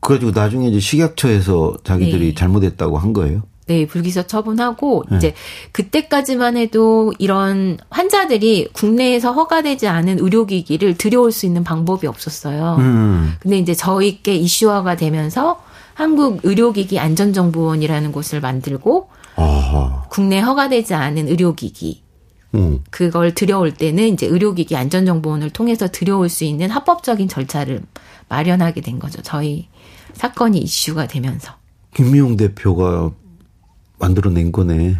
그래가지고 0.00 0.32
나중에 0.38 0.68
이제 0.68 0.80
식약처에서 0.80 1.78
자기들이 1.84 2.28
네. 2.28 2.34
잘못했다고 2.34 2.98
한 2.98 3.12
거예요. 3.12 3.42
네, 3.68 3.86
불기소 3.86 4.22
처분하고 4.26 5.04
네. 5.10 5.16
이제 5.16 5.34
그때까지만 5.72 6.56
해도 6.56 7.12
이런 7.18 7.76
환자들이 7.90 8.70
국내에서 8.72 9.32
허가되지 9.32 9.86
않은 9.86 10.18
의료기기를 10.20 10.96
들여올 10.96 11.30
수 11.32 11.44
있는 11.44 11.64
방법이 11.64 12.06
없었어요. 12.06 12.76
음. 12.78 13.34
근데 13.40 13.58
이제 13.58 13.74
저희께 13.74 14.34
이슈화가 14.34 14.96
되면서 14.96 15.60
한국 15.92 16.40
의료기기 16.44 16.98
안전정보원이라는 16.98 18.10
곳을 18.10 18.40
만들고 18.40 19.10
아하. 19.36 20.06
국내 20.08 20.40
허가되지 20.40 20.94
않은 20.94 21.28
의료기기 21.28 22.02
음. 22.54 22.82
그걸 22.88 23.34
들여올 23.34 23.74
때는 23.74 24.14
이제 24.14 24.26
의료기기 24.26 24.76
안전정보원을 24.76 25.50
통해서 25.50 25.88
들여올 25.88 26.30
수 26.30 26.44
있는 26.44 26.70
합법적인 26.70 27.28
절차를 27.28 27.82
마련하게 28.30 28.80
된 28.80 28.98
거죠. 28.98 29.20
저희 29.20 29.68
사건이 30.14 30.58
이슈가 30.58 31.06
되면서. 31.06 31.52
김미용 31.94 32.38
대표가 32.38 33.10
만들어낸 33.98 34.52
거네. 34.52 34.96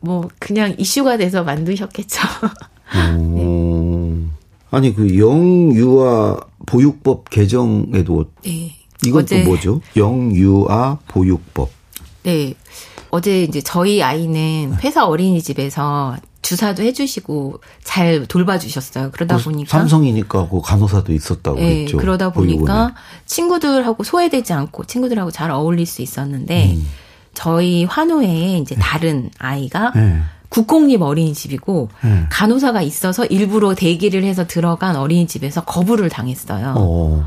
뭐 0.00 0.28
그냥 0.38 0.74
이슈가 0.78 1.16
돼서 1.16 1.42
만드셨겠죠. 1.44 2.20
어. 2.94 4.30
아니 4.70 4.94
그 4.94 5.18
영유아 5.18 6.38
보육법 6.66 7.28
개정에도 7.30 8.26
네. 8.44 8.72
이건 9.04 9.26
또 9.26 9.38
뭐죠? 9.44 9.80
영유아 9.96 10.98
보육법. 11.08 11.70
네. 12.22 12.54
어제 13.10 13.42
이제 13.42 13.60
저희 13.60 14.02
아이는 14.02 14.74
회사 14.84 15.04
어린이집에서 15.06 16.16
주사도 16.42 16.82
해주시고 16.82 17.60
잘 17.82 18.26
돌봐주셨어요. 18.26 19.10
그러다 19.12 19.36
그 19.36 19.44
보니까. 19.44 19.78
삼성이니까 19.78 20.48
그 20.48 20.60
간호사도 20.60 21.12
있었다고 21.12 21.58
네, 21.58 21.74
그랬죠. 21.74 21.96
그러다 21.98 22.32
보육원에. 22.32 22.56
보니까 22.56 22.94
친구들하고 23.26 24.04
소외되지 24.04 24.52
않고 24.52 24.84
친구들하고 24.84 25.30
잘 25.30 25.50
어울릴 25.50 25.86
수 25.86 26.02
있었는데 26.02 26.74
음. 26.74 26.86
저희 27.34 27.84
환우에 27.84 28.58
이제 28.58 28.74
다른 28.76 29.30
아이가 29.38 29.92
네. 29.94 30.20
국공립 30.48 31.00
어린이집이고 31.02 31.88
네. 32.02 32.26
간호사가 32.30 32.82
있어서 32.82 33.24
일부러 33.26 33.74
대기를 33.74 34.24
해서 34.24 34.46
들어간 34.46 34.96
어린이집에서 34.96 35.64
거부를 35.64 36.08
당했어요. 36.08 36.74
어. 36.76 37.24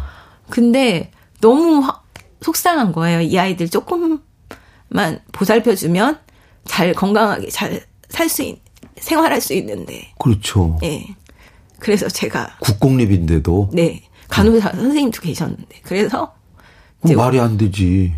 근데 0.50 1.12
너무 1.42 1.80
화- 1.80 2.02
속상한 2.42 2.92
거예요. 2.92 3.22
이 3.22 3.38
아이들 3.40 3.70
조금만 3.70 4.20
보살펴 5.32 5.74
주면 5.76 6.20
잘 6.66 6.94
건강하게 6.94 7.50
잘 7.50 7.82
살 8.10 8.30
수 8.30 8.44
있, 8.44 8.60
생활할 8.98 9.42
수 9.42 9.54
있는데, 9.56 10.14
그렇죠. 10.20 10.78
예. 10.84 11.04
그래서 11.80 12.08
제가, 12.08 12.58
국공립인데도 12.60 13.72
네. 13.74 14.04
간호사 14.30 14.70
선생님도 14.72 15.20
계셨는데. 15.22 15.80
그래서, 15.82 16.32
말이 17.02 17.40
안 17.40 17.58
되지. 17.58 18.14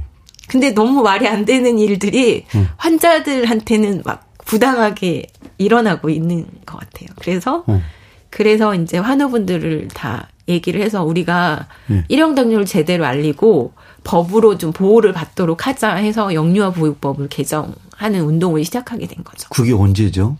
근데 0.47 0.71
너무 0.71 1.01
말이 1.01 1.27
안 1.27 1.45
되는 1.45 1.77
일들이 1.79 2.45
환자들한테는 2.77 4.03
막 4.05 4.33
부당하게 4.45 5.27
일어나고 5.57 6.09
있는 6.09 6.45
것 6.65 6.79
같아요. 6.79 7.09
그래서 7.19 7.63
어. 7.67 7.81
그래서 8.29 8.75
이제 8.75 8.97
환우분들을 8.97 9.87
다 9.93 10.27
얘기를 10.47 10.81
해서 10.81 11.03
우리가 11.03 11.67
예. 11.89 12.03
일형 12.09 12.35
당뇨를 12.35 12.65
제대로 12.65 13.05
알리고 13.05 13.73
법으로 14.03 14.57
좀 14.57 14.71
보호를 14.71 15.13
받도록 15.13 15.65
하자 15.65 15.95
해서 15.95 16.33
영유아 16.33 16.71
보육법을 16.71 17.29
개정하는 17.29 18.21
운동을 18.21 18.63
시작하게 18.63 19.07
된 19.07 19.23
거죠. 19.23 19.49
그게 19.49 19.73
언제죠? 19.73 20.37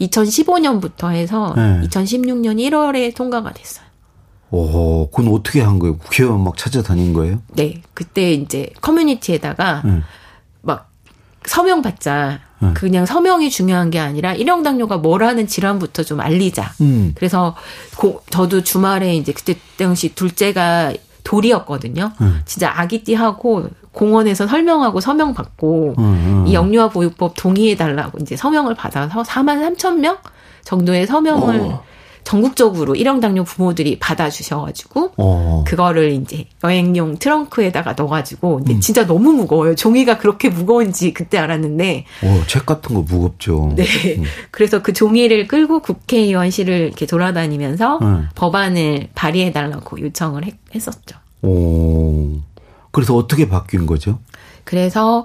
2015년부터 0.00 1.12
해서 1.12 1.52
네. 1.56 1.80
2016년 1.88 2.56
1월에 2.58 3.14
통과가 3.14 3.52
됐어요. 3.52 3.86
오, 4.50 5.08
그건 5.10 5.32
어떻게 5.32 5.60
한 5.60 5.78
거예요? 5.78 5.96
국회의원 5.98 6.42
막 6.42 6.56
찾아다닌 6.56 7.12
거예요? 7.12 7.40
네, 7.54 7.82
그때 7.94 8.32
이제 8.32 8.70
커뮤니티에다가 8.80 9.82
응. 9.84 10.02
막 10.62 10.90
서명 11.44 11.82
받자. 11.82 12.40
응. 12.62 12.74
그냥 12.74 13.06
서명이 13.06 13.48
중요한 13.48 13.90
게 13.90 13.98
아니라 13.98 14.34
일형 14.34 14.62
당뇨가 14.62 14.98
뭐라는 14.98 15.46
질환부터 15.46 16.02
좀 16.02 16.20
알리자. 16.20 16.72
음. 16.80 17.12
그래서 17.14 17.56
고, 17.96 18.22
저도 18.30 18.62
주말에 18.62 19.14
이제 19.14 19.32
그때 19.32 19.56
당시 19.78 20.14
둘째가 20.14 20.92
돌이었거든요. 21.24 22.12
응. 22.20 22.40
진짜 22.44 22.72
아기띠하고 22.74 23.68
공원에서 23.92 24.46
설명하고 24.46 25.00
서명 25.00 25.32
받고 25.34 25.94
응, 25.98 26.04
응. 26.04 26.44
이 26.46 26.54
영유아 26.54 26.90
보육법 26.90 27.34
동의해 27.36 27.76
달라고 27.76 28.18
이제 28.20 28.36
서명을 28.36 28.74
받아서 28.74 29.22
4만 29.22 29.76
3천 29.76 29.98
명 29.98 30.18
정도의 30.64 31.06
서명을 31.06 31.60
어. 31.60 31.84
전국적으로 32.24 32.94
일형 32.94 33.20
당뇨 33.20 33.44
부모들이 33.44 33.98
받아주셔가지고 33.98 35.12
어. 35.16 35.64
그거를 35.66 36.12
이제 36.12 36.46
여행용 36.62 37.16
트렁크에다가 37.18 37.94
넣어가지고 37.94 38.56
근데 38.56 38.74
음. 38.74 38.80
진짜 38.80 39.06
너무 39.06 39.32
무거워요. 39.32 39.74
종이가 39.74 40.18
그렇게 40.18 40.48
무거운지 40.48 41.12
그때 41.12 41.38
알았는데 41.38 42.04
오, 42.22 42.46
책 42.46 42.66
같은 42.66 42.94
거 42.94 43.02
무겁죠. 43.02 43.72
네. 43.76 43.84
그래서 44.50 44.82
그 44.82 44.92
종이를 44.92 45.48
끌고 45.48 45.80
국회의원실을 45.80 46.74
이렇게 46.86 47.06
돌아다니면서 47.06 47.98
응. 48.02 48.28
법안을 48.34 49.08
발의해달라고 49.14 50.00
요청을 50.00 50.44
했, 50.44 50.54
했었죠. 50.74 51.16
오. 51.42 52.38
그래서 52.90 53.14
어떻게 53.14 53.48
바뀐 53.48 53.86
거죠? 53.86 54.18
그래서 54.64 55.24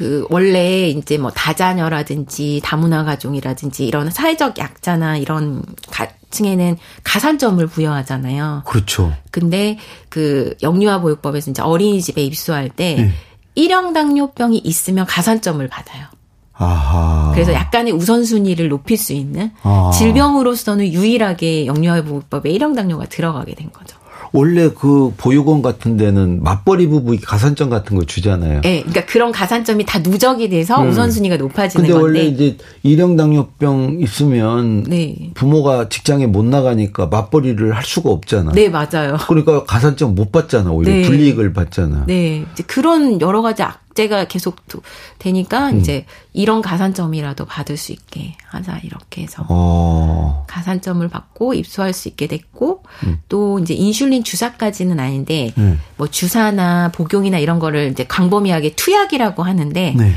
그 0.00 0.26
원래 0.30 0.88
이제 0.88 1.18
뭐 1.18 1.30
다자녀라든지 1.30 2.62
다문화 2.64 3.04
가족이라든지 3.04 3.84
이런 3.84 4.10
사회적 4.10 4.56
약자나 4.56 5.18
이런 5.18 5.62
가층에는 5.90 6.78
가산점을 7.04 7.66
부여하잖아요. 7.66 8.62
그렇죠. 8.64 9.12
근데 9.30 9.76
그 10.08 10.54
영유아 10.62 11.02
보육법에서 11.02 11.50
이제 11.50 11.60
어린이집에 11.60 12.22
입소할 12.22 12.70
때 12.70 12.94
네. 12.94 13.12
일형 13.54 13.92
당뇨병이 13.92 14.56
있으면 14.64 15.04
가산점을 15.04 15.68
받아요. 15.68 16.06
아하. 16.54 17.32
그래서 17.34 17.52
약간의 17.52 17.92
우선순위를 17.92 18.70
높일 18.70 18.96
수 18.96 19.12
있는 19.12 19.50
아. 19.62 19.90
질병으로서는 19.92 20.94
유일하게 20.94 21.66
영유아 21.66 22.04
보육법에 22.04 22.48
일형 22.48 22.74
당뇨가 22.74 23.04
들어가게 23.04 23.54
된 23.54 23.70
거죠. 23.70 23.98
원래 24.32 24.70
그 24.70 25.12
보육원 25.16 25.62
같은 25.62 25.96
데는 25.96 26.42
맞벌이 26.42 26.86
부부 26.86 27.16
가산점 27.22 27.70
같은 27.70 27.96
거 27.96 28.04
주잖아요. 28.04 28.60
예, 28.64 28.80
그러니까 28.80 29.04
그런 29.06 29.32
가산점이 29.32 29.84
다 29.86 29.98
누적이 29.98 30.48
돼서 30.48 30.80
음. 30.82 30.88
우선순위가 30.88 31.36
높아지는 31.36 31.86
근데 31.86 32.00
원래 32.00 32.24
건데. 32.24 32.44
이제 32.44 32.56
일형 32.82 33.16
당뇨병 33.16 33.98
있으면 34.00 34.84
네. 34.84 35.30
부모가 35.34 35.88
직장에 35.88 36.26
못 36.26 36.44
나가니까 36.44 37.06
맞벌이를 37.06 37.74
할 37.74 37.84
수가 37.84 38.10
없잖아. 38.10 38.52
네, 38.52 38.68
맞아요. 38.68 39.16
그러니까 39.28 39.64
가산점 39.64 40.14
못 40.14 40.30
받잖아. 40.32 40.70
오히려 40.70 40.92
네. 40.92 41.02
불이익을 41.02 41.52
받잖아. 41.52 42.04
네. 42.06 42.44
이제 42.52 42.62
그런 42.66 43.20
여러 43.20 43.42
가지 43.42 43.62
악 43.62 43.80
재가 43.94 44.24
계속 44.26 44.66
도- 44.68 44.82
되니까 45.18 45.70
음. 45.70 45.80
이제 45.80 46.06
이런 46.32 46.62
가산점이라도 46.62 47.44
받을 47.44 47.76
수 47.76 47.92
있게 47.92 48.36
하자 48.46 48.78
이렇게 48.84 49.22
해서 49.22 49.44
어. 49.48 50.44
가산점을 50.48 51.06
받고 51.08 51.54
입소할 51.54 51.92
수 51.92 52.08
있게 52.08 52.26
됐고 52.26 52.84
음. 53.04 53.20
또 53.28 53.58
이제 53.58 53.74
인슐린 53.74 54.22
주사까지는 54.24 55.00
아닌데 55.00 55.52
네. 55.56 55.76
뭐 55.96 56.06
주사나 56.06 56.90
복용이나 56.92 57.38
이런 57.38 57.58
거를 57.58 57.90
이제 57.90 58.04
광범위하게 58.06 58.74
투약이라고 58.76 59.42
하는데 59.42 59.94
네. 59.96 60.14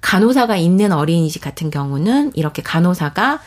간호사가 0.00 0.56
있는 0.56 0.92
어린이집 0.92 1.42
같은 1.42 1.70
경우는 1.70 2.32
이렇게 2.36 2.62
간호사가 2.62 3.40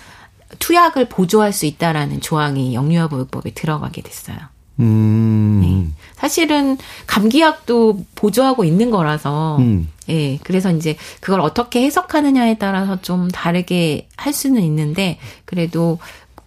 투약을 0.60 1.07
보조할 1.07 1.53
수 1.53 1.65
있다라는 1.65 2.19
조항이 2.19 2.75
영유아 2.75 3.07
보육법에 3.07 3.51
들어가게 3.51 4.01
됐어요. 4.01 4.36
음. 4.82 5.96
사실은 6.15 6.78
감기약도 7.08 8.06
보조하고 8.15 8.63
있는 8.63 8.91
거라서 8.91 9.58
음. 9.58 9.89
예 10.10 10.38
그래서 10.44 10.72
이제 10.72 10.96
그걸 11.20 11.39
어떻게 11.41 11.84
해석하느냐에 11.84 12.58
따라서 12.58 13.02
좀 13.02 13.30
다르게 13.30 14.08
할 14.17 14.34
수는 14.34 14.62
있는데 14.63 15.17
그래도 15.46 16.00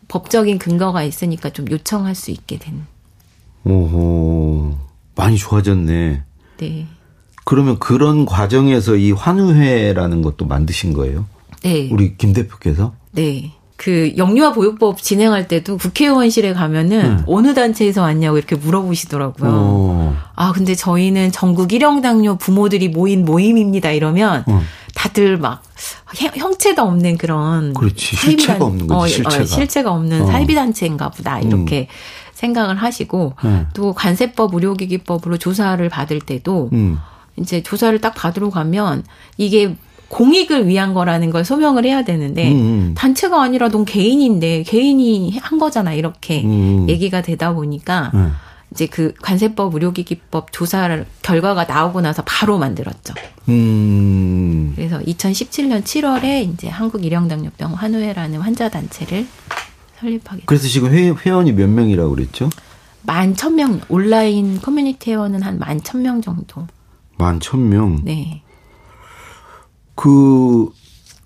법적인 0.09 0.59
근거가 0.59 1.03
있으니까 1.03 1.51
좀 1.51 1.71
요청할 1.71 2.15
수 2.15 2.31
있게 2.31 2.59
된 2.59 2.87
오호. 3.65 4.77
많이 5.17 5.37
좋아졌네. 5.37 6.23
네. 6.59 6.87
그러면 7.45 7.79
그런 7.79 8.27
과정에서 8.27 8.97
이 8.97 9.13
환우회라는 9.13 10.23
것도 10.23 10.47
만드신 10.47 10.93
거예요? 10.93 11.27
네. 11.63 11.89
우리 11.91 12.17
김 12.17 12.33
대표께서? 12.33 12.95
네. 13.13 13.53
그 13.85 14.15
영유아 14.17 14.55
보육법 14.55 15.03
진행할 15.03 15.47
때도 15.47 15.77
국회의원실에 15.77 16.55
가면은 16.55 17.17
네. 17.19 17.23
어느 17.27 17.53
단체에서 17.53 18.01
왔냐고 18.01 18.39
이렇게 18.39 18.57
물어보시더라고요. 18.57 19.51
어. 19.53 20.17
아, 20.35 20.53
근데 20.53 20.75
저희는 20.75 21.33
전국 21.33 21.71
일형 21.71 22.01
당뇨 22.01 22.37
부모들이 22.37 22.89
모인 22.89 23.27
모임입니다. 23.27 23.91
이러면 23.91 24.43
어. 24.47 24.63
다들 24.95 25.37
막 25.37 25.63
형- 26.17 26.31
형체가 26.35 26.83
없는 26.83 27.19
그런 27.19 27.75
그렇지. 27.75 28.17
사이비 28.17 28.31
실체가 28.41 28.53
단- 28.55 28.63
없는 28.63 28.87
거지, 28.87 28.95
어, 28.97 29.05
어, 29.27 29.31
실체가. 29.31 29.45
실체가 29.45 29.93
없는 29.93 30.23
어. 30.23 30.25
음. 30.25 30.33
사이비 30.33 30.55
단체인가 30.55 31.11
보다 31.11 31.39
이렇게 31.41 31.89
생각을 32.33 32.77
하시고 32.77 33.35
네. 33.45 33.67
또 33.75 33.93
관세법 33.93 34.55
의료기기법으로 34.55 35.37
조사를 35.37 35.87
받을 35.91 36.21
때도 36.21 36.71
음. 36.73 36.97
이제 37.37 37.63
조사를 37.63 38.01
딱 38.01 38.15
받으러 38.15 38.49
가면 38.49 39.05
이게 39.37 39.77
공익을 40.15 40.69
위한 40.69 40.95
거라는 40.95 41.31
걸 41.31 41.45
소명을 41.45 41.85
해야 41.85 42.05
되는데 42.05 42.53
음, 42.53 42.57
음. 42.57 42.95
단체가 42.97 43.43
아니라 43.43 43.69
넌 43.69 43.85
개인인데 43.85 44.63
개인이 44.63 45.37
한 45.43 45.59
거잖아 45.59 45.93
이렇게 45.93 46.45
음. 46.45 46.89
얘기가 46.89 47.21
되다 47.21 47.53
보니까 47.53 48.13
네. 48.15 48.29
이제 48.71 48.87
그 48.87 49.13
관세법 49.23 49.75
의료기기법 49.75 50.53
조사를 50.53 51.05
결과가 51.23 51.65
나오고 51.65 52.01
나서 52.01 52.23
바로 52.25 52.59
만들었죠. 52.59 53.13
음. 53.49 54.73
그래서 54.77 55.01
2017년 55.01 55.83
7월에 55.83 56.53
이제 56.53 56.69
한국 56.69 57.05
일형당뇨병 57.05 57.73
환우회라는 57.75 58.41
환자 58.41 58.69
단체를 58.69 59.27
설립하게. 59.99 60.43
그래서 60.47 60.69
지금 60.69 60.93
회, 60.93 61.11
회원이 61.11 61.53
몇 61.55 61.69
명이라고 61.69 62.11
그랬죠? 62.15 62.51
만 63.03 63.35
천 63.35 63.57
명 63.57 63.81
온라인 63.89 64.61
커뮤니티 64.61 65.11
회원은 65.11 65.43
한 65.43 65.59
만 65.59 65.83
천 65.83 66.03
명 66.03 66.21
정도. 66.23 66.69
만 67.19 67.41
천 67.41 67.69
명. 67.69 67.99
네. 68.05 68.43
그 69.95 70.71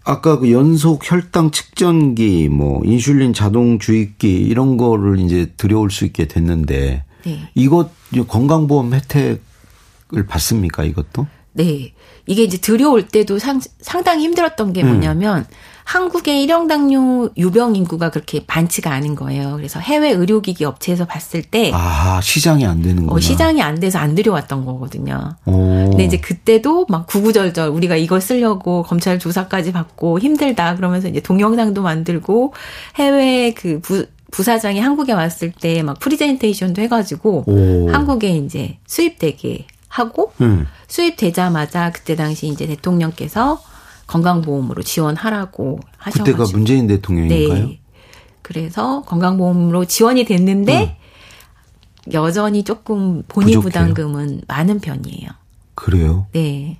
아까 0.04 0.38
그 0.38 0.50
연속 0.52 1.00
혈당 1.02 1.50
측정기, 1.50 2.48
뭐 2.48 2.82
인슐린 2.84 3.34
자동 3.34 3.78
주입기 3.78 4.32
이런 4.32 4.76
거를 4.76 5.18
이제 5.20 5.52
들여올 5.56 5.90
수 5.90 6.04
있게 6.04 6.26
됐는데 6.26 7.04
네. 7.24 7.50
이것 7.54 7.90
건강보험 8.26 8.94
혜택을 8.94 10.26
받습니까? 10.26 10.84
이것도? 10.84 11.26
네. 11.52 11.92
이게 12.26 12.44
이제 12.44 12.56
들여올 12.56 13.08
때도 13.08 13.38
상, 13.38 13.60
상당히 13.80 14.24
힘들었던 14.24 14.68
음. 14.68 14.72
게 14.72 14.84
뭐냐면 14.84 15.46
한국의 15.88 16.42
일형 16.42 16.68
당뇨 16.68 17.30
유병 17.38 17.74
인구가 17.74 18.10
그렇게 18.10 18.44
많지가 18.46 18.92
않은 18.92 19.14
거예요. 19.14 19.54
그래서 19.56 19.80
해외 19.80 20.10
의료기기 20.10 20.66
업체에서 20.66 21.06
봤을 21.06 21.40
때 21.42 21.70
아 21.72 22.20
시장이 22.22 22.66
안 22.66 22.82
되는구나. 22.82 23.10
어, 23.10 23.18
시장이 23.18 23.62
안 23.62 23.80
돼서 23.80 23.98
안 23.98 24.14
들여왔던 24.14 24.66
거거든요. 24.66 25.36
오. 25.46 25.86
근데 25.88 26.04
이제 26.04 26.18
그때도 26.18 26.84
막 26.90 27.06
구구절절 27.06 27.70
우리가 27.70 27.96
이걸 27.96 28.20
쓰려고 28.20 28.82
검찰 28.82 29.18
조사까지 29.18 29.72
받고 29.72 30.18
힘들다 30.18 30.76
그러면서 30.76 31.08
이제 31.08 31.20
동영상도 31.20 31.80
만들고 31.80 32.52
해외 32.96 33.54
그 33.56 33.80
부, 33.80 34.04
부사장이 34.30 34.80
한국에 34.80 35.14
왔을 35.14 35.52
때 35.52 35.82
막 35.82 35.98
프리젠테이션도 36.00 36.82
해가지고 36.82 37.44
오. 37.46 37.90
한국에 37.90 38.36
이제 38.36 38.76
수입되게 38.86 39.66
하고 39.88 40.32
응. 40.42 40.66
수입되자마자 40.86 41.92
그때 41.92 42.14
당시 42.14 42.46
이제 42.48 42.66
대통령께서 42.66 43.62
건강보험으로 44.08 44.82
지원하라고 44.82 45.78
하셔가지고 45.96 46.36
그때가 46.36 46.50
문재인 46.56 46.88
대통령인가요? 46.88 47.66
네. 47.66 47.80
그래서 48.42 49.02
건강보험으로 49.02 49.84
지원이 49.84 50.24
됐는데 50.24 50.96
여전히 52.12 52.64
조금 52.64 53.22
본인 53.28 53.60
부족해요. 53.60 53.92
부담금은 53.92 54.40
많은 54.48 54.80
편이에요. 54.80 55.28
그래요? 55.74 56.26
네. 56.32 56.78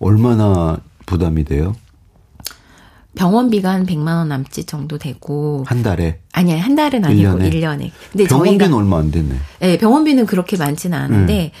얼마나 0.00 0.78
부담이 1.06 1.44
돼요? 1.44 1.74
병원비가 3.14 3.70
한 3.70 3.86
100만 3.86 4.16
원 4.16 4.28
남짓 4.28 4.66
정도 4.66 4.98
되고 4.98 5.64
한 5.66 5.82
달에? 5.82 6.20
아니 6.32 6.56
한 6.56 6.74
달은 6.74 7.04
아니고 7.04 7.38
일 7.42 7.60
년에? 7.60 7.88
1년에. 7.88 7.90
근데 8.12 8.24
병원비는 8.26 8.58
저희가 8.58 8.76
얼마 8.76 8.98
안 8.98 9.10
됐네. 9.10 9.36
네, 9.60 9.78
병원비는 9.78 10.26
그렇게 10.26 10.56
많지는 10.56 10.96
않은데 10.98 11.52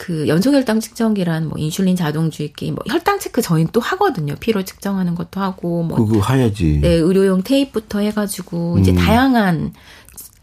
그 0.00 0.26
연소혈당 0.28 0.80
측정기란 0.80 1.48
뭐 1.48 1.58
인슐린 1.58 1.94
자동 1.94 2.30
주입기, 2.30 2.70
뭐 2.72 2.82
혈당 2.88 3.20
체크 3.20 3.42
저희는 3.42 3.70
또 3.70 3.80
하거든요. 3.80 4.34
피로 4.40 4.62
측정하는 4.64 5.14
것도 5.14 5.42
하고 5.42 5.82
뭐 5.82 5.98
그거 5.98 6.22
해야지. 6.26 6.78
네, 6.80 6.88
의료용 6.88 7.42
테이프부터 7.42 7.98
해가지고 7.98 8.78
이제 8.78 8.92
음. 8.92 8.96
다양한 8.96 9.74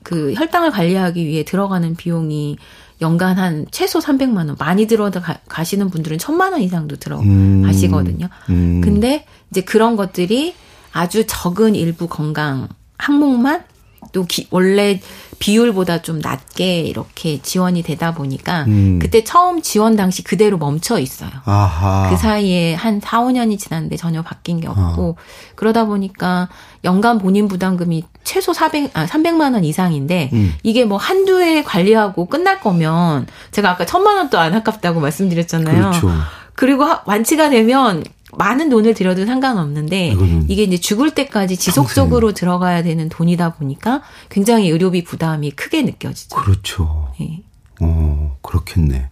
그 0.03 0.31
혈당을 0.35 0.69
관리하기 0.69 1.25
위해 1.25 1.43
들어가는 1.43 1.95
비용이 1.95 2.57
연간 3.01 3.39
한 3.39 3.65
최소 3.71 3.97
300만 3.97 4.37
원, 4.47 4.55
많이 4.59 4.85
들어가시는 4.85 5.89
분들은 5.89 6.17
1000만 6.17 6.51
원 6.51 6.61
이상도 6.61 6.97
들어가시거든요. 6.97 8.29
음. 8.51 8.81
근데 8.81 9.25
이제 9.49 9.61
그런 9.61 9.95
것들이 9.95 10.53
아주 10.91 11.23
적은 11.25 11.73
일부 11.73 12.07
건강 12.07 12.67
항목만 12.99 13.63
또 14.11 14.25
기, 14.25 14.47
원래 14.51 14.99
비율보다 15.39 16.01
좀 16.01 16.19
낮게 16.19 16.81
이렇게 16.81 17.39
지원이 17.41 17.83
되다 17.83 18.13
보니까 18.13 18.63
음. 18.67 18.99
그때 19.01 19.23
처음 19.23 19.61
지원 19.61 19.95
당시 19.95 20.23
그대로 20.23 20.57
멈춰 20.57 20.99
있어요. 20.99 21.29
아하. 21.45 22.09
그 22.09 22.17
사이에 22.17 22.73
한 22.73 22.99
4, 22.99 23.21
5년이 23.21 23.59
지났는데 23.59 23.97
전혀 23.97 24.21
바뀐 24.23 24.59
게 24.59 24.67
없고 24.67 25.09
어. 25.09 25.15
그러다 25.55 25.85
보니까 25.85 26.49
연간 26.83 27.17
본인 27.19 27.47
부담금이 27.47 28.03
최소 28.23 28.53
400, 28.53 28.91
아, 28.97 29.05
300만 29.05 29.53
원 29.53 29.63
이상인데 29.63 30.29
음. 30.33 30.53
이게 30.63 30.85
뭐 30.85 30.97
한두 30.97 31.41
해 31.41 31.63
관리하고 31.63 32.25
끝날 32.25 32.59
거면 32.59 33.27
제가 33.51 33.71
아까 33.71 33.85
천만 33.85 34.17
원도 34.17 34.39
안 34.39 34.53
아깝다고 34.53 34.99
말씀드렸잖아요. 34.99 35.77
그렇죠. 35.91 36.11
그리고 36.55 36.83
하- 36.85 37.03
완치가 37.05 37.49
되면 37.49 38.03
많은 38.35 38.69
돈을 38.69 38.93
들여도 38.93 39.25
상관없는데 39.25 40.15
이게 40.47 40.63
이제 40.63 40.77
죽을 40.77 41.11
때까지 41.11 41.55
지속적으로 41.57 42.33
들어가야 42.33 42.83
되는 42.83 43.07
돈이다 43.09 43.53
보니까 43.53 44.01
굉장히 44.29 44.69
의료비 44.69 45.03
부담이 45.03 45.51
크게 45.51 45.83
느껴지죠. 45.83 46.35
그렇죠. 46.35 47.13
예. 47.21 47.41
어, 47.79 48.37
그렇겠네. 48.41 49.09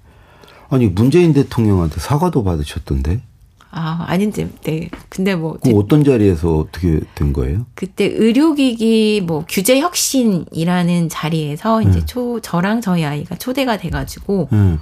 아니, 0.70 0.88
문재인 0.88 1.34
대통령한테 1.34 2.00
사과도 2.00 2.44
받으셨던데? 2.44 3.22
아, 3.72 4.06
아닌데, 4.08 4.50
네. 4.64 4.90
근데 5.10 5.36
뭐, 5.36 5.58
그 5.62 5.70
어떤 5.78 6.04
자리에서 6.04 6.58
어떻게 6.58 7.02
된 7.14 7.34
거예요? 7.34 7.66
그때 7.76 8.06
의료기기 8.06 9.24
뭐 9.26 9.46
규제 9.48 9.80
혁신이라는 9.80 11.10
자리에서 11.10 11.80
네. 11.80 11.90
이제 11.90 12.06
초, 12.06 12.40
저랑 12.40 12.82
저희 12.82 13.04
아이가 13.04 13.36
초대가 13.36 13.78
돼가지고, 13.78 14.50
응. 14.54 14.80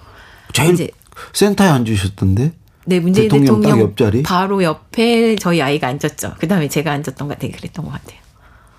제일 0.54 0.74
이제 0.74 0.90
센터에 1.34 1.68
앉으셨던데? 1.68 2.54
네, 2.86 3.00
문재인 3.00 3.30
대통령 3.30 3.62
대통령, 3.62 3.72
딱 3.72 3.80
옆자리? 3.80 4.24
바로 4.24 4.64
옆에 4.64 5.36
저희 5.36 5.62
아이가 5.62 5.88
앉았죠. 5.88 6.36
그 6.40 6.48
다음에 6.48 6.68
제가 6.68 6.92
앉았던 6.92 7.28
것 7.28 7.36
같아요. 7.36 7.52
그랬던 7.52 7.86
것 7.86 7.92
같아요. 7.92 8.20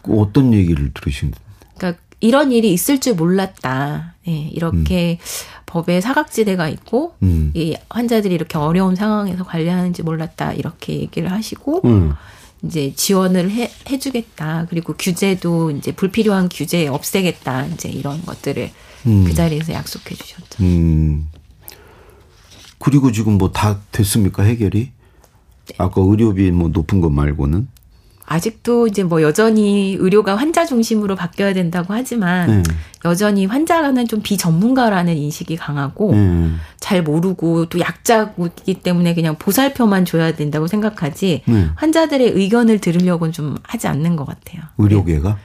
그 0.02 0.20
어떤 0.20 0.52
얘기를 0.52 0.92
들으신 0.92 1.32
그러니까 1.76 2.02
이런 2.20 2.52
일이 2.52 2.72
있을 2.72 3.00
줄 3.00 3.14
몰랐다. 3.14 4.14
예, 4.28 4.32
이렇게 4.32 5.18
법에 5.66 6.00
사각지대가 6.00 6.68
있고, 6.68 7.14
음. 7.22 7.50
이 7.54 7.76
환자들이 7.90 8.34
이렇게 8.34 8.56
어려운 8.56 8.94
상황에서 8.94 9.44
관리하는지 9.44 10.02
몰랐다. 10.02 10.54
이렇게 10.54 11.00
얘기를 11.00 11.30
하시고, 11.30 11.82
응. 11.84 12.14
이제 12.62 12.94
지원을 12.94 13.50
해, 13.50 13.70
해주겠다. 13.90 14.68
그리고 14.70 14.94
규제도 14.98 15.70
이제 15.70 15.92
불필요한 15.92 16.48
규제 16.50 16.86
없애겠다. 16.86 17.66
이제 17.66 17.90
이런 17.90 18.24
것들을 18.24 18.70
음. 19.06 19.24
그 19.26 19.34
자리에서 19.34 19.74
약속해 19.74 20.14
주셨죠. 20.14 20.62
음. 22.74 22.78
그리고 22.78 23.12
지금 23.12 23.38
뭐 23.38 23.50
다 23.52 23.78
됐습니까, 23.92 24.42
해결이? 24.42 24.90
네. 25.66 25.74
아까 25.78 26.00
의료비 26.02 26.50
뭐 26.50 26.68
높은 26.68 27.00
것 27.00 27.10
말고는? 27.10 27.68
아직도 28.26 28.86
이제 28.86 29.02
뭐 29.04 29.20
여전히 29.20 29.96
의료가 30.00 30.34
환자 30.36 30.64
중심으로 30.64 31.14
바뀌어야 31.14 31.52
된다고 31.52 31.92
하지만 31.92 32.62
네. 32.62 32.72
여전히 33.04 33.44
환자는 33.44 34.08
좀 34.08 34.22
비전문가라는 34.22 35.14
인식이 35.14 35.56
강하고 35.56 36.12
네. 36.14 36.50
잘 36.80 37.02
모르고 37.02 37.66
또 37.66 37.78
약자이기 37.80 38.80
때문에 38.82 39.14
그냥 39.14 39.36
보살펴만 39.38 40.06
줘야 40.06 40.34
된다고 40.34 40.66
생각하지 40.66 41.42
네. 41.46 41.68
환자들의 41.76 42.30
의견을 42.30 42.78
들으려고는 42.78 43.32
좀 43.32 43.56
하지 43.62 43.88
않는 43.88 44.16
것 44.16 44.24
같아요. 44.26 44.62
의료계가? 44.78 45.36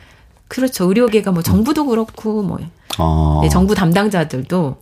그렇죠. 0.48 0.86
의료계가 0.86 1.32
뭐 1.32 1.44
정부도 1.44 1.86
그렇고 1.86 2.44
뭐 2.44 2.60
아. 2.98 3.40
네, 3.44 3.50
정부 3.50 3.76
담당자들도 3.76 4.78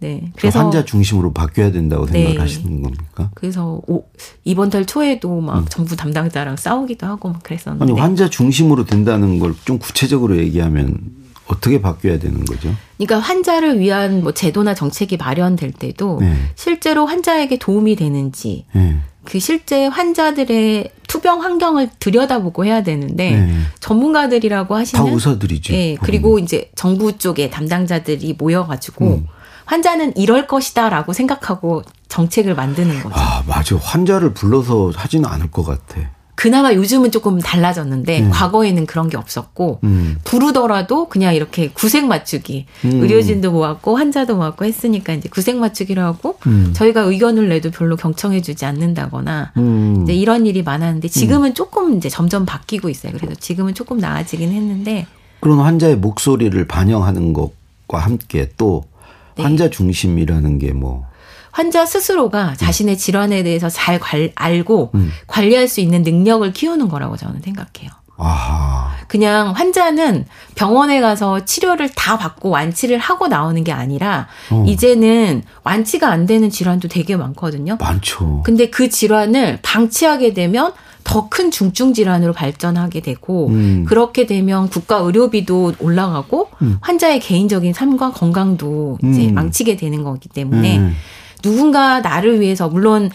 네. 0.00 0.30
그래서 0.36 0.58
환자 0.58 0.84
중심으로 0.84 1.32
바뀌어야 1.32 1.70
된다고 1.72 2.06
네. 2.06 2.24
생각하시는 2.26 2.82
겁니까? 2.82 3.30
그래서 3.34 3.80
오, 3.86 4.04
이번 4.44 4.68
달 4.70 4.84
초에도 4.84 5.40
막 5.40 5.70
정부 5.70 5.96
담당자랑 5.96 6.56
싸우기도 6.56 7.06
하고 7.06 7.30
막 7.30 7.42
그랬었는데 7.42 7.84
음. 7.84 7.88
아니 7.90 8.00
환자 8.00 8.28
중심으로 8.28 8.84
된다는 8.84 9.38
걸 9.38 9.54
좀 9.64 9.78
구체적으로 9.78 10.36
얘기하면 10.38 10.98
어떻게 11.46 11.80
바뀌어야 11.80 12.18
되는 12.18 12.44
거죠? 12.44 12.74
그러니까 12.96 13.18
환자를 13.18 13.78
위한 13.78 14.22
뭐 14.22 14.32
제도나 14.32 14.74
정책이 14.74 15.16
마련될 15.16 15.72
때도 15.72 16.18
네. 16.20 16.34
실제로 16.56 17.06
환자에게 17.06 17.58
도움이 17.58 17.96
되는지 17.96 18.66
네. 18.72 18.98
그 19.24 19.38
실제 19.38 19.86
환자들의 19.86 20.90
투병 21.06 21.42
환경을 21.42 21.90
들여다보고 21.98 22.64
해야 22.66 22.82
되는데 22.82 23.30
네. 23.36 23.54
전문가들이라고 23.80 24.74
다 24.74 24.80
하시는 24.80 25.06
의사들이지. 25.14 25.72
예, 25.74 25.96
그리고 26.02 26.38
이제 26.38 26.70
정부 26.74 27.16
쪽에 27.16 27.48
담당자들이 27.48 28.34
모여가지고 28.38 29.04
음. 29.06 29.26
환자는 29.66 30.16
이럴 30.16 30.46
것이다라고 30.46 31.12
생각하고 31.12 31.82
정책을 32.08 32.54
만드는 32.54 33.02
거죠. 33.02 33.14
아 33.14 33.42
맞아 33.46 33.76
환자를 33.76 34.34
불러서 34.34 34.92
하지는 34.94 35.28
않을 35.28 35.50
것 35.50 35.64
같아. 35.64 36.00
그나마 36.36 36.74
요즘은 36.74 37.10
조금 37.10 37.38
달라졌는데 37.38 38.28
과거에는 38.30 38.86
그런 38.86 39.08
게 39.08 39.16
없었고 39.16 39.80
음. 39.84 40.18
부르더라도 40.24 41.08
그냥 41.08 41.34
이렇게 41.34 41.68
구색 41.68 42.06
맞추기 42.06 42.66
음. 42.84 43.02
의료진도 43.02 43.52
모았고 43.52 43.96
환자도 43.96 44.36
모았고 44.36 44.64
했으니까 44.64 45.12
이제 45.12 45.28
구색 45.28 45.56
맞추기로 45.56 46.02
하고 46.02 46.38
음. 46.46 46.72
저희가 46.74 47.02
의견을 47.02 47.48
내도 47.48 47.70
별로 47.70 47.96
경청해주지 47.96 48.64
않는다거나 48.64 49.52
음. 49.56 50.00
이제 50.02 50.12
이런 50.12 50.46
일이 50.46 50.62
많았는데 50.62 51.06
지금은 51.08 51.54
조금 51.54 51.96
이제 51.96 52.08
점점 52.08 52.44
바뀌고 52.44 52.88
있어요. 52.88 53.12
그래서 53.16 53.34
지금은 53.36 53.74
조금 53.74 53.98
나아지긴 53.98 54.50
했는데 54.50 55.06
그런 55.38 55.60
환자의 55.60 55.96
목소리를 55.96 56.66
반영하는 56.66 57.32
것과 57.32 57.98
함께 57.98 58.50
또 58.56 58.84
네. 58.86 58.93
환자 59.42 59.68
중심이라는 59.70 60.58
게 60.58 60.72
뭐 60.72 61.04
환자 61.50 61.86
스스로가 61.86 62.54
자신의 62.56 62.98
질환에 62.98 63.42
대해서 63.44 63.68
잘 63.68 64.00
관- 64.00 64.30
알고 64.34 64.90
음. 64.94 65.12
관리할 65.28 65.68
수 65.68 65.80
있는 65.80 66.02
능력을 66.02 66.52
키우는 66.52 66.88
거라고 66.88 67.16
저는 67.16 67.40
생각해요. 67.42 67.90
아하 68.16 68.92
그냥 69.08 69.50
환자는 69.52 70.24
병원에 70.54 71.00
가서 71.00 71.44
치료를 71.44 71.88
다 71.96 72.16
받고 72.16 72.48
완치를 72.48 72.98
하고 72.98 73.26
나오는 73.28 73.62
게 73.64 73.72
아니라 73.72 74.28
어. 74.50 74.64
이제는 74.66 75.42
완치가 75.64 76.10
안 76.10 76.26
되는 76.26 76.48
질환도 76.50 76.88
되게 76.88 77.16
많거든요. 77.16 77.76
많죠. 77.80 78.42
근데 78.44 78.70
그 78.70 78.88
질환을 78.88 79.58
방치하게 79.62 80.32
되면 80.34 80.72
더 81.04 81.28
큰 81.28 81.50
중증 81.50 81.94
질환으로 81.94 82.32
발전하게 82.32 83.00
되고 83.00 83.48
음. 83.48 83.84
그렇게 83.86 84.26
되면 84.26 84.68
국가 84.68 84.96
의료비도 84.98 85.74
올라가고 85.80 86.50
음. 86.62 86.78
환자의 86.80 87.20
개인적인 87.20 87.72
삶과 87.72 88.12
건강도 88.12 88.98
이제 89.02 89.28
음. 89.28 89.34
망치게 89.34 89.76
되는 89.76 90.02
거기 90.04 90.28
때문에 90.28 90.78
음. 90.78 90.94
누군가 91.42 92.00
나를 92.00 92.40
위해서 92.40 92.68
물론 92.68 93.10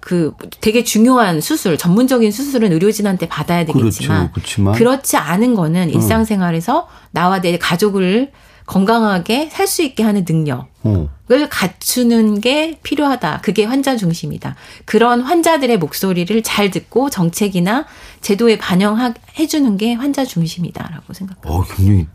그 0.00 0.32
되게 0.60 0.84
중요한 0.84 1.40
수술, 1.40 1.78
전문적인 1.78 2.30
수술은 2.30 2.72
의료진한테 2.72 3.26
받아야 3.26 3.64
되겠지만 3.64 4.30
그렇죠. 4.32 4.72
그렇지 4.72 5.16
않은 5.16 5.54
거는 5.54 5.90
일상생활에서 5.90 6.86
나와 7.10 7.40
내 7.40 7.56
가족을 7.58 8.30
건강하게 8.66 9.50
살 9.50 9.66
수 9.66 9.82
있게 9.82 10.02
하는 10.02 10.24
능력을 10.28 10.66
어. 10.84 11.08
갖추는 11.50 12.40
게 12.40 12.78
필요하다. 12.82 13.40
그게 13.42 13.64
환자 13.64 13.96
중심이다. 13.96 14.56
그런 14.84 15.20
환자들의 15.20 15.78
목소리를 15.78 16.42
잘 16.42 16.70
듣고 16.70 17.10
정책이나 17.10 17.86
제도에 18.20 18.58
반영해 18.58 19.14
주는 19.48 19.76
게 19.76 19.94
환자 19.94 20.24
중심이다라고 20.24 21.12
생각합니다. 21.12 21.50
어, 21.50 21.64
굉장히 21.74 22.06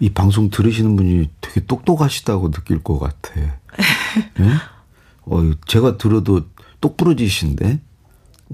이 0.00 0.10
방송 0.10 0.50
들으시는 0.50 0.96
분이 0.96 1.28
되게 1.40 1.64
똑똑하시다고 1.66 2.50
느낄 2.50 2.82
것 2.82 2.98
같아. 2.98 3.40
예? 3.40 3.50
어, 5.26 5.42
제가 5.66 5.98
들어도 5.98 6.42
똑부러지신데 6.80 7.80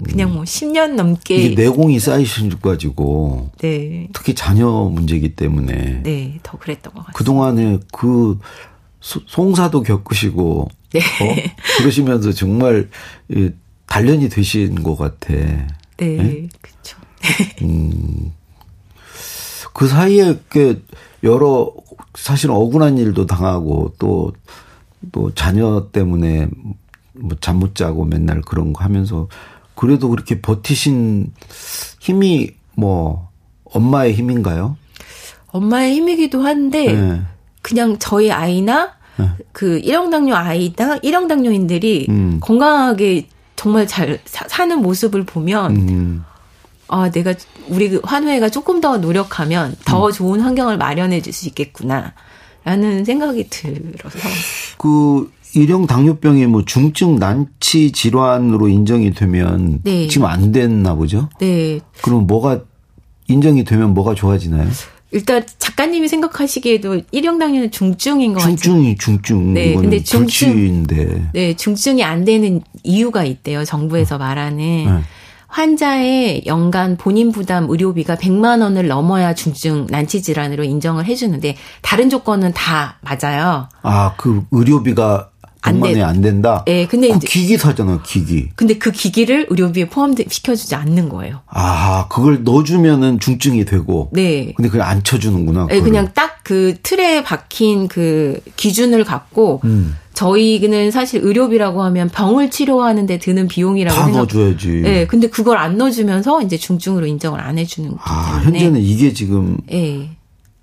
그냥 0.03 0.33
뭐 0.33 0.43
10년 0.43 0.95
넘게 0.95 1.55
내공이 1.55 1.99
쌓이셔가지고 1.99 3.51
네. 3.59 4.09
특히 4.13 4.35
자녀 4.35 4.67
문제이기 4.69 5.35
때문에 5.35 6.01
네, 6.03 6.39
더 6.43 6.57
그랬던 6.57 6.93
것 6.93 6.99
같아요. 6.99 7.13
그동안에 7.13 7.79
그 7.93 8.37
소- 8.99 9.21
송사도 9.25 9.83
겪으시고 9.83 10.67
네. 10.91 10.99
어? 10.99 11.35
그러시면서 11.77 12.33
정말 12.33 12.89
이 13.29 13.51
단련이 13.85 14.27
되신 14.29 14.83
것 14.83 14.97
같아. 14.97 15.33
네, 15.33 16.49
그렇죠. 16.61 16.97
그 19.73 19.87
사이에 19.87 20.39
그 20.49 20.83
여러 21.23 21.71
사실 22.15 22.51
억울한 22.51 22.97
일도 22.97 23.25
당하고 23.25 23.93
또또 23.99 25.33
자녀 25.35 25.89
때문에 25.91 26.47
뭐 27.13 27.37
잠 27.39 27.59
못 27.59 27.75
자고 27.75 28.03
맨날 28.05 28.41
그런 28.41 28.73
거 28.73 28.83
하면서 28.83 29.27
그래도 29.75 30.09
그렇게 30.09 30.41
버티신 30.41 31.33
힘이 31.99 32.51
뭐 32.75 33.29
엄마의 33.65 34.13
힘인가요? 34.13 34.77
엄마의 35.47 35.95
힘이기도 35.95 36.41
한데 36.41 36.93
네. 36.93 37.21
그냥 37.61 37.97
저희 37.99 38.31
아이나 38.31 38.93
네. 39.17 39.29
그 39.51 39.79
1형 39.81 40.11
당뇨 40.11 40.35
아이나 40.35 40.97
1형 40.99 41.27
당뇨인들이 41.27 42.07
음. 42.09 42.39
건강하게 42.41 43.27
정말 43.55 43.87
잘 43.87 44.19
사, 44.25 44.45
사는 44.47 44.81
모습을 44.81 45.23
보면 45.23 45.75
음. 45.75 46.23
아 46.87 47.09
내가 47.09 47.33
우리 47.67 47.89
그 47.89 48.01
환우회가 48.03 48.49
조금 48.49 48.81
더 48.81 48.97
노력하면 48.97 49.75
더 49.85 50.11
좋은 50.11 50.41
환경을 50.41 50.77
마련해 50.77 51.21
줄 51.21 51.33
수 51.33 51.47
있겠구나. 51.47 52.13
라는 52.65 53.05
생각이 53.05 53.47
들어서 53.49 54.17
그 54.79 55.31
일형 55.55 55.87
당뇨병이 55.87 56.45
뭐 56.47 56.63
중증 56.65 57.15
난치 57.17 57.91
질환으로 57.93 58.67
인정이 58.67 59.11
되면 59.13 59.79
네. 59.83 60.07
지금 60.07 60.27
안 60.27 60.51
됐나 60.51 60.95
보죠? 60.95 61.29
네 61.39 61.79
그럼 62.01 62.27
뭐가 62.27 62.61
인정이 63.27 63.63
되면 63.63 63.93
뭐가 63.93 64.13
좋아지나요? 64.15 64.67
일단 65.11 65.43
작가님이 65.59 66.09
생각하시기에도 66.09 66.97
1형 67.13 67.39
당뇨는 67.39 67.71
중증인 67.71 68.33
것 68.33 68.39
같아요. 68.41 68.55
중증이 68.57 68.97
중증 68.97 69.53
네, 69.53 69.73
근데 69.73 69.97
중증- 70.03 70.19
불치인데. 70.19 71.29
네, 71.33 71.55
중증이 71.55 72.03
안 72.03 72.25
되는 72.25 72.61
이유가 72.83 73.23
있대요. 73.23 73.63
정부에서 73.63 74.17
말하는 74.17 74.57
네. 74.57 74.89
환자의 75.47 76.43
연간 76.47 76.97
본인 76.97 77.31
부담 77.31 77.69
의료비가 77.69 78.17
100만 78.17 78.61
원을 78.61 78.87
넘어야 78.89 79.33
중증 79.33 79.87
난치 79.89 80.21
질환으로 80.21 80.65
인정을 80.65 81.05
해주는데 81.05 81.55
다른 81.81 82.09
조건은 82.09 82.51
다 82.53 82.97
맞아요. 83.01 83.69
아, 83.83 84.15
그 84.17 84.43
의료비가 84.51 85.29
안 85.29 85.34
100만 85.73 85.81
원이 85.81 85.93
돼. 85.95 86.01
안 86.03 86.21
된다? 86.21 86.63
예, 86.67 86.85
근데 86.87 87.09
그 87.09 87.17
이제- 87.17 87.27
기기 87.27 87.57
사잖아요, 87.57 88.01
기기. 88.03 88.49
근데 88.55 88.77
그 88.77 88.91
기기를 88.91 89.47
의료비에 89.49 89.89
포함시켜주지 89.89 90.75
않는 90.75 91.09
거예요. 91.09 91.41
아, 91.47 92.07
그걸 92.09 92.43
넣어주면은 92.43 93.19
중증이 93.19 93.65
되고. 93.65 94.09
네. 94.13 94.53
근데 94.55 94.69
그걸 94.69 94.81
안 94.85 95.03
쳐주는구나. 95.03 95.67
네. 95.69 95.81
그냥 95.81 96.09
딱 96.13 96.35
그 96.45 96.75
틀에 96.83 97.23
박힌 97.23 97.87
그 97.87 98.39
기준을 98.55 99.03
갖고 99.03 99.61
음. 99.63 99.95
저희는 100.13 100.91
사실 100.91 101.21
의료비라고 101.23 101.81
하면 101.85 102.07
병을 102.09 102.51
치료하는데 102.51 103.17
드는 103.17 103.47
비용이라고 103.47 103.97
다 103.97 104.05
생각. 104.05 104.19
넣어줘야지. 104.19 104.67
네, 104.83 105.07
근데 105.07 105.27
그걸 105.27 105.57
안 105.57 105.77
넣어주면서 105.79 106.43
이제 106.43 106.55
중증으로 106.55 107.07
인정을 107.07 107.39
안 107.39 107.57
해주는 107.57 107.89
거기 107.89 108.01
아. 108.05 108.41
현재는 108.43 108.79
이게 108.79 109.11
지금 109.11 109.57
네. 109.67 110.11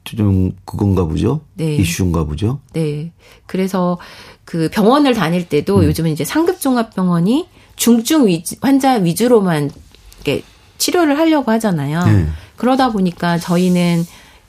좀 0.04 0.52
그건가 0.64 1.04
보죠? 1.04 1.40
네. 1.54 1.76
이슈인가 1.76 2.24
보죠? 2.24 2.60
네. 2.72 3.12
그래서 3.46 3.98
그 4.44 4.68
병원을 4.70 5.14
다닐 5.14 5.48
때도 5.48 5.78
음. 5.78 5.84
요즘은 5.84 6.10
이제 6.10 6.24
상급 6.24 6.60
종합병원이 6.60 7.48
중증 7.76 8.26
위주, 8.26 8.56
환자 8.60 8.94
위주로만 8.94 9.70
이렇게 10.16 10.42
치료를 10.78 11.18
하려고 11.18 11.50
하잖아요. 11.52 12.04
네. 12.04 12.26
그러다 12.56 12.90
보니까 12.90 13.38
저희는 13.38 14.04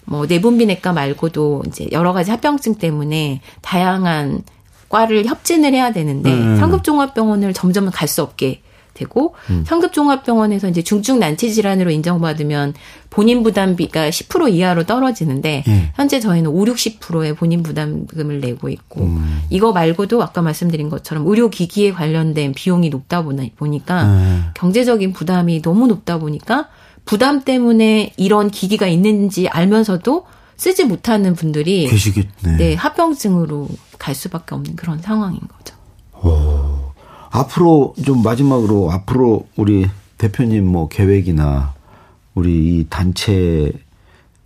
뭐 0.05 0.25
내분비내과 0.25 0.91
말고도 0.91 1.63
이제 1.67 1.87
여러 1.91 2.13
가지 2.13 2.31
합병증 2.31 2.75
때문에 2.75 3.41
다양한 3.61 4.43
과를 4.89 5.25
협진을 5.25 5.73
해야 5.73 5.91
되는데 5.93 6.35
네. 6.35 6.57
상급종합병원을 6.57 7.53
점점 7.53 7.89
갈 7.89 8.07
수 8.07 8.21
없게 8.21 8.61
되고 8.93 9.33
음. 9.49 9.63
상급종합병원에서 9.65 10.67
이제 10.69 10.81
중증 10.83 11.19
난치 11.19 11.53
질환으로 11.53 11.89
인정받으면 11.91 12.73
본인 13.09 13.43
부담비가 13.43 14.09
10% 14.09 14.53
이하로 14.53 14.85
떨어지는데 14.85 15.63
네. 15.65 15.91
현재 15.95 16.19
저희는 16.19 16.49
5, 16.51 16.65
60%의 16.65 17.35
본인 17.35 17.63
부담금을 17.63 18.39
내고 18.39 18.69
있고 18.69 19.01
음. 19.01 19.41
이거 19.49 19.71
말고도 19.71 20.21
아까 20.21 20.41
말씀드린 20.41 20.89
것처럼 20.89 21.27
의료 21.27 21.49
기기에 21.49 21.91
관련된 21.91 22.53
비용이 22.53 22.89
높다 22.89 23.23
보니- 23.23 23.55
보니까 23.55 24.03
네. 24.03 24.39
경제적인 24.55 25.13
부담이 25.13 25.61
너무 25.61 25.87
높다 25.87 26.19
보니까 26.19 26.69
부담 27.05 27.43
때문에 27.43 28.13
이런 28.17 28.49
기기가 28.49 28.87
있는지 28.87 29.47
알면서도 29.47 30.25
쓰지 30.55 30.85
못하는 30.85 31.33
분들이 31.35 31.87
계시겠네. 31.87 32.57
네, 32.57 32.73
합병증으로 32.75 33.67
갈 33.97 34.15
수밖에 34.15 34.55
없는 34.55 34.75
그런 34.75 34.99
상황인 35.01 35.39
거죠. 35.39 35.75
앞으로 37.35 37.95
좀 38.05 38.21
마지막으로 38.21 38.91
앞으로 38.91 39.47
우리 39.55 39.89
대표님 40.17 40.65
뭐 40.65 40.87
계획이나 40.87 41.73
우리 42.35 42.79
이 42.79 42.87
단체 42.89 43.71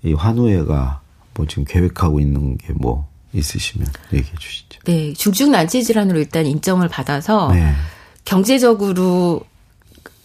이 0.04 0.14
환우회가 0.14 1.02
뭐 1.34 1.46
지금 1.48 1.66
계획하고 1.66 2.20
있는 2.20 2.58
게 2.58 2.74
뭐 2.74 3.08
있으시면 3.34 3.88
얘기해 4.14 4.36
주시죠. 4.38 4.80
네, 4.86 5.14
중증 5.14 5.52
난치 5.52 5.84
질환으로 5.84 6.20
일단 6.20 6.46
인정을 6.46 6.88
받아서 6.88 7.52
네. 7.52 7.74
경제적으로 8.26 9.42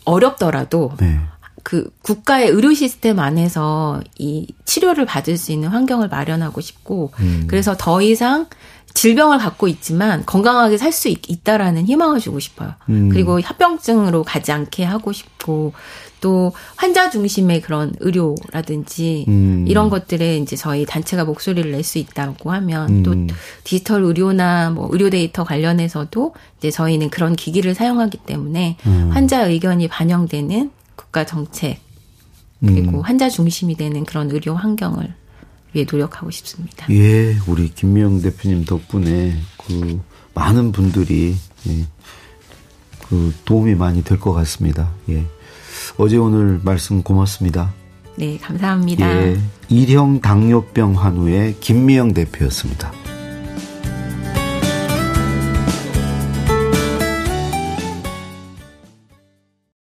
어렵더라도 0.05 0.93
네. 0.99 1.21
그 1.63 1.91
국가의 2.03 2.49
의료 2.49 2.73
시스템 2.75 3.19
안에서 3.19 4.01
이 4.19 4.47
치료를 4.65 5.07
받을 5.07 5.37
수 5.37 5.53
있는 5.53 5.69
환경을 5.69 6.09
마련하고 6.09 6.61
싶고 6.61 7.13
음. 7.21 7.45
그래서 7.47 7.77
더 7.79 8.03
이상 8.03 8.47
질병을 8.95 9.39
갖고 9.39 9.69
있지만 9.69 10.25
건강하게 10.27 10.77
살 10.77 10.93
수 10.93 11.09
있다라는 11.09 11.87
희망을 11.87 12.21
주고 12.21 12.41
싶어요. 12.41 12.75
음. 12.91 13.09
그리고 13.09 13.41
합병증으로 13.41 14.23
가지 14.23 14.53
않게 14.53 14.85
하고 14.85 15.13
싶고 15.13 15.73
또 16.21 16.53
환자 16.77 17.09
중심의 17.11 17.63
그런 17.63 17.95
의료라든지 18.01 19.25
음. 19.29 19.65
이런 19.67 19.89
것들에 19.89 20.37
이제 20.37 20.57
저희 20.57 20.85
단체가 20.85 21.25
목소리를 21.25 21.71
낼 21.73 21.83
수 21.83 21.99
있다고 21.99 22.53
하면 22.53 22.89
음. 22.91 23.03
또 23.03 23.15
디지털 23.65 24.03
의료나 24.03 24.71
뭐 24.71 24.89
의료 24.93 25.09
데이터 25.11 25.43
관련해서도 25.43 26.35
이제 26.59 26.71
저희는 26.71 27.09
그런 27.11 27.35
기기를 27.35 27.75
사용하기 27.75 28.19
때문에 28.19 28.77
음. 28.87 29.11
환자 29.13 29.47
의견이 29.47 29.89
반영되는 29.89 30.71
국가 30.97 31.25
정책 31.25 31.81
그리고 32.61 32.99
음. 32.99 33.01
환자 33.01 33.29
중심이 33.29 33.75
되는 33.77 34.05
그런 34.05 34.31
의료 34.31 34.55
환경을 34.55 35.15
위해 35.73 35.87
노력하고 35.91 36.31
싶습니다. 36.31 36.87
예, 36.91 37.37
우리 37.49 37.69
김미영 37.75 38.23
대표님 38.23 38.65
덕분에 38.65 39.35
그 39.67 40.01
많은 40.35 40.71
분들이 40.73 41.35
예, 41.69 41.87
그 43.09 43.35
도움이 43.45 43.75
많이 43.75 44.05
될 44.05 44.19
것 44.21 44.33
같습니다. 44.33 44.91
예. 45.09 45.25
어제 45.97 46.17
오늘 46.17 46.61
말씀 46.63 47.03
고맙습니다. 47.03 47.73
네, 48.17 48.39
감사합니다. 48.39 49.27
예. 49.27 49.41
일형 49.69 50.21
당뇨병 50.21 50.95
환우의 50.97 51.57
김미영 51.61 52.15
대표였습니다. 52.15 52.93